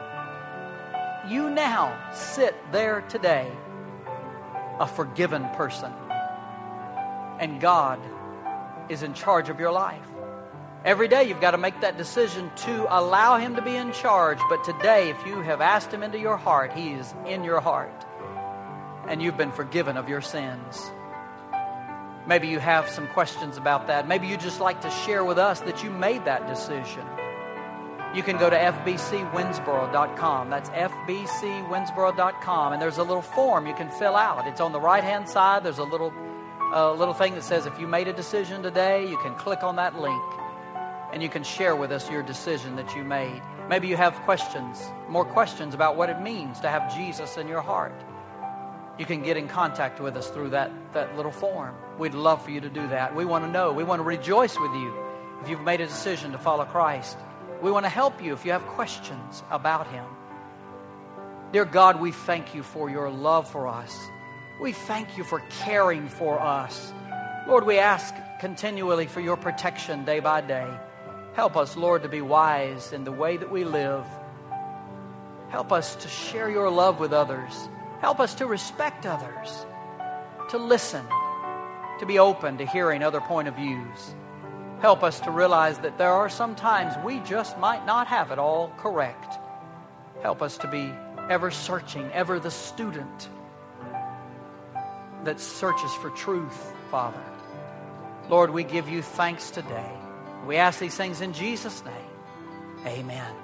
you 1.29 1.49
now 1.49 2.13
sit 2.13 2.55
there 2.71 3.01
today 3.03 3.51
a 4.79 4.87
forgiven 4.87 5.49
person. 5.51 5.91
And 7.41 7.61
God 7.61 7.99
is 8.91 9.03
in 9.03 9.15
charge 9.15 9.49
of 9.49 9.59
your 9.59 9.73
life. 9.73 10.07
Every 10.85 11.09
day 11.09 11.25
you've 11.25 11.41
got 11.41 11.53
to 11.53 11.59
make 11.59 11.81
that 11.81 11.97
decision 11.97 12.51
to 12.57 12.87
allow 12.91 13.39
Him 13.39 13.57
to 13.57 13.63
be 13.63 13.75
in 13.75 13.93
charge. 13.93 14.39
But 14.51 14.65
today, 14.65 15.09
if 15.09 15.27
you 15.27 15.41
have 15.41 15.63
asked 15.63 15.91
Him 15.91 16.03
into 16.03 16.19
your 16.19 16.37
heart, 16.37 16.75
He 16.75 16.93
is 16.93 17.15
in 17.27 17.43
your 17.43 17.61
heart. 17.61 18.05
And 19.09 19.23
you've 19.23 19.39
been 19.39 19.53
forgiven 19.53 19.97
of 19.97 20.11
your 20.11 20.21
sins. 20.21 20.93
Maybe 22.27 22.49
you 22.49 22.59
have 22.59 22.89
some 22.89 23.07
questions 23.09 23.59
about 23.59 23.89
that. 23.89 24.09
Maybe 24.09 24.27
you 24.27 24.39
just 24.39 24.59
like 24.59 24.81
to 24.81 24.91
share 24.91 25.23
with 25.25 25.39
us 25.39 25.61
that 25.61 25.85
you 25.85 25.91
made 25.91 26.25
that 26.25 26.47
decision. 26.47 27.05
You 28.15 28.23
can 28.23 28.39
go 28.39 28.49
to 28.49 28.57
fbcwinnsboro.com. 28.57 30.49
That's 30.49 30.71
fbcwinnsboro.com. 30.71 32.73
And 32.73 32.81
there's 32.81 32.99
a 32.99 33.03
little 33.03 33.23
form 33.23 33.67
you 33.67 33.75
can 33.75 33.91
fill 33.91 34.17
out. 34.17 34.47
It's 34.47 34.61
on 34.61 34.73
the 34.73 34.81
right 34.81 35.05
hand 35.05 35.29
side. 35.29 35.65
There's 35.65 35.79
a 35.79 35.85
little, 35.85 36.15
a 36.73 36.95
little 36.95 37.13
thing 37.13 37.35
that 37.35 37.43
says 37.43 37.67
if 37.67 37.79
you 37.79 37.87
made 37.87 38.09
a 38.09 38.13
decision 38.13 38.63
today, 38.63 39.07
you 39.07 39.19
can 39.19 39.35
click 39.35 39.63
on 39.63 39.77
that 39.77 40.01
link 40.01 40.23
and 41.13 41.23
you 41.23 41.29
can 41.29 41.43
share 41.43 41.77
with 41.77 41.93
us 41.93 42.11
your 42.11 42.23
decision 42.23 42.77
that 42.77 42.97
you 42.97 43.05
made. 43.05 43.43
Maybe 43.69 43.89
you 43.89 43.97
have 43.97 44.15
questions, 44.23 44.83
more 45.09 45.25
questions 45.25 45.75
about 45.75 45.97
what 45.97 46.09
it 46.09 46.21
means 46.21 46.61
to 46.61 46.69
have 46.69 46.95
Jesus 46.95 47.37
in 47.37 47.49
your 47.49 47.63
heart. 47.63 47.95
You 48.99 49.05
can 49.05 49.23
get 49.23 49.37
in 49.37 49.49
contact 49.49 50.01
with 50.01 50.17
us 50.17 50.31
through 50.31 50.51
that, 50.51 50.71
that 50.93 51.17
little 51.17 51.33
form. 51.33 51.75
We'd 51.99 52.15
love 52.15 52.45
for 52.45 52.53
you 52.53 52.61
to 52.61 52.69
do 52.69 52.87
that. 52.89 53.15
We 53.15 53.25
want 53.25 53.45
to 53.45 53.51
know. 53.51 53.73
We 53.73 53.83
want 53.83 53.99
to 54.01 54.05
rejoice 54.05 54.59
with 54.59 54.73
you 54.73 54.95
if 55.43 55.49
you've 55.49 55.63
made 55.63 55.81
a 55.81 55.87
decision 55.87 56.33
to 56.33 56.39
follow 56.39 56.65
Christ. 56.65 57.19
We 57.61 57.71
want 57.71 57.85
to 57.87 57.91
help 57.91 58.23
you 58.23 58.33
if 58.33 58.45
you 58.45 58.53
have 58.53 58.65
questions 58.67 59.43
about 59.51 59.89
Him. 59.89 60.05
Dear 61.53 61.65
God, 61.65 62.01
we 62.01 62.13
thank 62.13 62.55
you 62.55 62.63
for 62.63 62.89
your 62.89 63.11
love 63.11 63.51
for 63.51 63.67
us. 63.67 63.97
We 64.61 64.73
thank 64.73 65.19
you 65.19 65.25
for 65.25 65.41
caring 65.65 66.09
for 66.09 66.41
us. 66.41 66.93
Lord, 67.49 67.67
we 67.67 67.79
ask 67.79 68.15
continually 68.39 69.07
for 69.07 69.21
your 69.21 69.37
protection 69.37 70.05
day 70.05 70.21
by 70.21 70.41
day. 70.41 70.69
Help 71.35 71.57
us, 71.57 71.77
Lord, 71.77 72.05
to 72.05 72.09
be 72.09 72.21
wise 72.21 72.93
in 72.93 73.03
the 73.03 73.13
way 73.13 73.37
that 73.37 73.51
we 73.51 73.65
live. 73.65 74.05
Help 75.49 75.73
us 75.73 75.97
to 75.97 76.09
share 76.09 76.49
your 76.49 76.71
love 76.71 77.01
with 77.01 77.13
others. 77.13 77.69
Help 78.05 78.21
us 78.21 78.35
to 78.35 78.47
respect 78.47 79.07
others, 79.07 79.65
to 80.51 80.59
listen, 80.59 81.03
to 81.99 82.05
be 82.05 82.19
open 82.19 82.59
to 82.59 82.67
hearing 82.67 83.03
other 83.03 83.23
point 83.23 83.49
of 83.49 83.57
views. 83.57 84.15
Help 84.83 85.03
us 85.03 85.21
to 85.21 85.31
realize 85.31 85.79
that 85.79 85.97
there 85.97 86.13
are 86.13 86.29
some 86.29 86.55
times 86.55 86.95
we 87.03 87.19
just 87.21 87.59
might 87.59 87.87
not 87.87 88.07
have 88.07 88.31
it 88.31 88.39
all 88.39 88.71
correct. 88.77 89.39
Help 90.21 90.43
us 90.43 90.59
to 90.59 90.69
be 90.69 90.93
ever 91.31 91.51
searching, 91.51 92.05
ever 92.13 92.39
the 92.39 92.51
student 92.51 93.31
that 95.25 95.41
searches 95.41 95.95
for 95.95 96.11
truth, 96.11 96.75
Father. 96.91 97.25
Lord, 98.29 98.51
we 98.51 98.65
give 98.65 98.87
you 98.87 99.01
thanks 99.01 99.51
today. 99.51 99.93
We 100.47 100.57
ask 100.57 100.79
these 100.79 100.95
things 100.95 101.23
in 101.23 101.33
Jesus' 101.33 101.83
name. 101.87 102.87
Amen. 102.87 103.44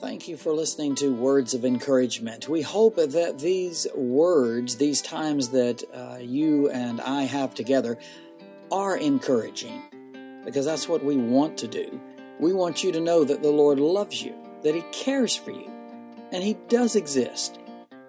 Thank 0.00 0.28
you 0.28 0.38
for 0.38 0.54
listening 0.54 0.94
to 0.94 1.14
Words 1.14 1.52
of 1.52 1.62
Encouragement. 1.62 2.48
We 2.48 2.62
hope 2.62 2.96
that 2.96 3.38
these 3.38 3.86
words, 3.94 4.76
these 4.76 5.02
times 5.02 5.50
that 5.50 5.84
uh, 5.92 6.16
you 6.18 6.70
and 6.70 7.02
I 7.02 7.24
have 7.24 7.54
together, 7.54 7.98
are 8.72 8.96
encouraging 8.96 9.82
because 10.42 10.64
that's 10.64 10.88
what 10.88 11.04
we 11.04 11.18
want 11.18 11.58
to 11.58 11.68
do. 11.68 12.00
We 12.38 12.54
want 12.54 12.82
you 12.82 12.92
to 12.92 13.00
know 13.00 13.24
that 13.24 13.42
the 13.42 13.50
Lord 13.50 13.78
loves 13.78 14.22
you, 14.22 14.34
that 14.62 14.74
He 14.74 14.80
cares 14.90 15.36
for 15.36 15.50
you, 15.50 15.70
and 16.32 16.42
He 16.42 16.54
does 16.68 16.96
exist. 16.96 17.58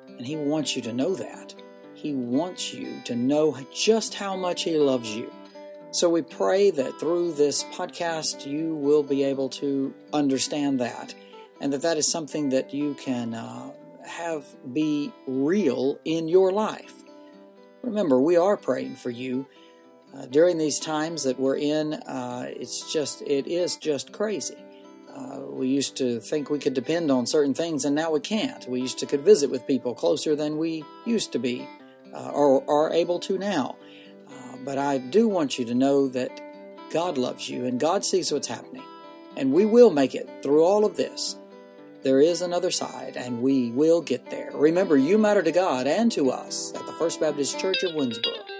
And 0.07 0.25
He 0.25 0.37
wants 0.37 0.77
you 0.77 0.81
to 0.83 0.93
know 0.93 1.13
that. 1.15 1.53
He 1.93 2.13
wants 2.13 2.73
you 2.73 3.01
to 3.03 3.17
know 3.17 3.57
just 3.73 4.13
how 4.13 4.37
much 4.37 4.63
He 4.63 4.77
loves 4.77 5.13
you. 5.13 5.29
So 5.91 6.09
we 6.09 6.21
pray 6.21 6.71
that 6.71 7.01
through 7.01 7.33
this 7.33 7.65
podcast 7.65 8.49
you 8.49 8.75
will 8.75 9.03
be 9.03 9.25
able 9.25 9.49
to 9.49 9.93
understand 10.13 10.79
that 10.79 11.13
and 11.61 11.71
that 11.71 11.81
that 11.83 11.97
is 11.97 12.11
something 12.11 12.49
that 12.49 12.73
you 12.73 12.93
can 12.95 13.33
uh, 13.33 13.71
have 14.05 14.43
be 14.73 15.13
real 15.27 15.97
in 16.03 16.27
your 16.27 16.51
life. 16.51 16.93
Remember, 17.83 18.19
we 18.19 18.35
are 18.35 18.57
praying 18.57 18.95
for 18.97 19.09
you. 19.09 19.47
Uh, 20.13 20.25
during 20.25 20.57
these 20.57 20.77
times 20.77 21.23
that 21.23 21.39
we're 21.39 21.55
in, 21.55 21.93
uh, 21.93 22.45
it's 22.49 22.91
just, 22.91 23.21
it 23.21 23.47
is 23.47 23.77
just 23.77 24.11
crazy. 24.11 24.57
Uh, 25.15 25.39
we 25.47 25.67
used 25.67 25.95
to 25.95 26.19
think 26.19 26.49
we 26.49 26.59
could 26.59 26.73
depend 26.73 27.09
on 27.09 27.25
certain 27.25 27.53
things, 27.53 27.85
and 27.85 27.95
now 27.95 28.11
we 28.11 28.19
can't. 28.19 28.67
We 28.67 28.81
used 28.81 28.99
to 28.99 29.05
could 29.05 29.21
visit 29.21 29.49
with 29.49 29.65
people 29.65 29.93
closer 29.93 30.35
than 30.35 30.57
we 30.57 30.83
used 31.05 31.31
to 31.31 31.39
be, 31.39 31.65
uh, 32.13 32.31
or 32.31 32.69
are 32.69 32.91
able 32.93 33.19
to 33.19 33.37
now. 33.37 33.77
But 34.63 34.77
I 34.77 34.99
do 34.99 35.27
want 35.27 35.57
you 35.57 35.65
to 35.65 35.73
know 35.73 36.07
that 36.09 36.39
God 36.91 37.17
loves 37.17 37.49
you 37.49 37.65
and 37.65 37.79
God 37.79 38.05
sees 38.05 38.31
what's 38.31 38.47
happening. 38.47 38.83
And 39.35 39.53
we 39.53 39.65
will 39.65 39.91
make 39.91 40.13
it 40.13 40.29
through 40.43 40.63
all 40.63 40.85
of 40.85 40.97
this. 40.97 41.37
There 42.03 42.19
is 42.19 42.41
another 42.41 42.71
side, 42.71 43.15
and 43.15 43.43
we 43.43 43.69
will 43.69 44.01
get 44.01 44.31
there. 44.31 44.49
Remember, 44.55 44.97
you 44.97 45.19
matter 45.19 45.43
to 45.43 45.51
God 45.51 45.85
and 45.85 46.11
to 46.13 46.31
us 46.31 46.73
at 46.73 46.83
the 46.87 46.93
First 46.93 47.19
Baptist 47.19 47.59
Church 47.59 47.83
of 47.83 47.91
Winnsboro. 47.91 48.50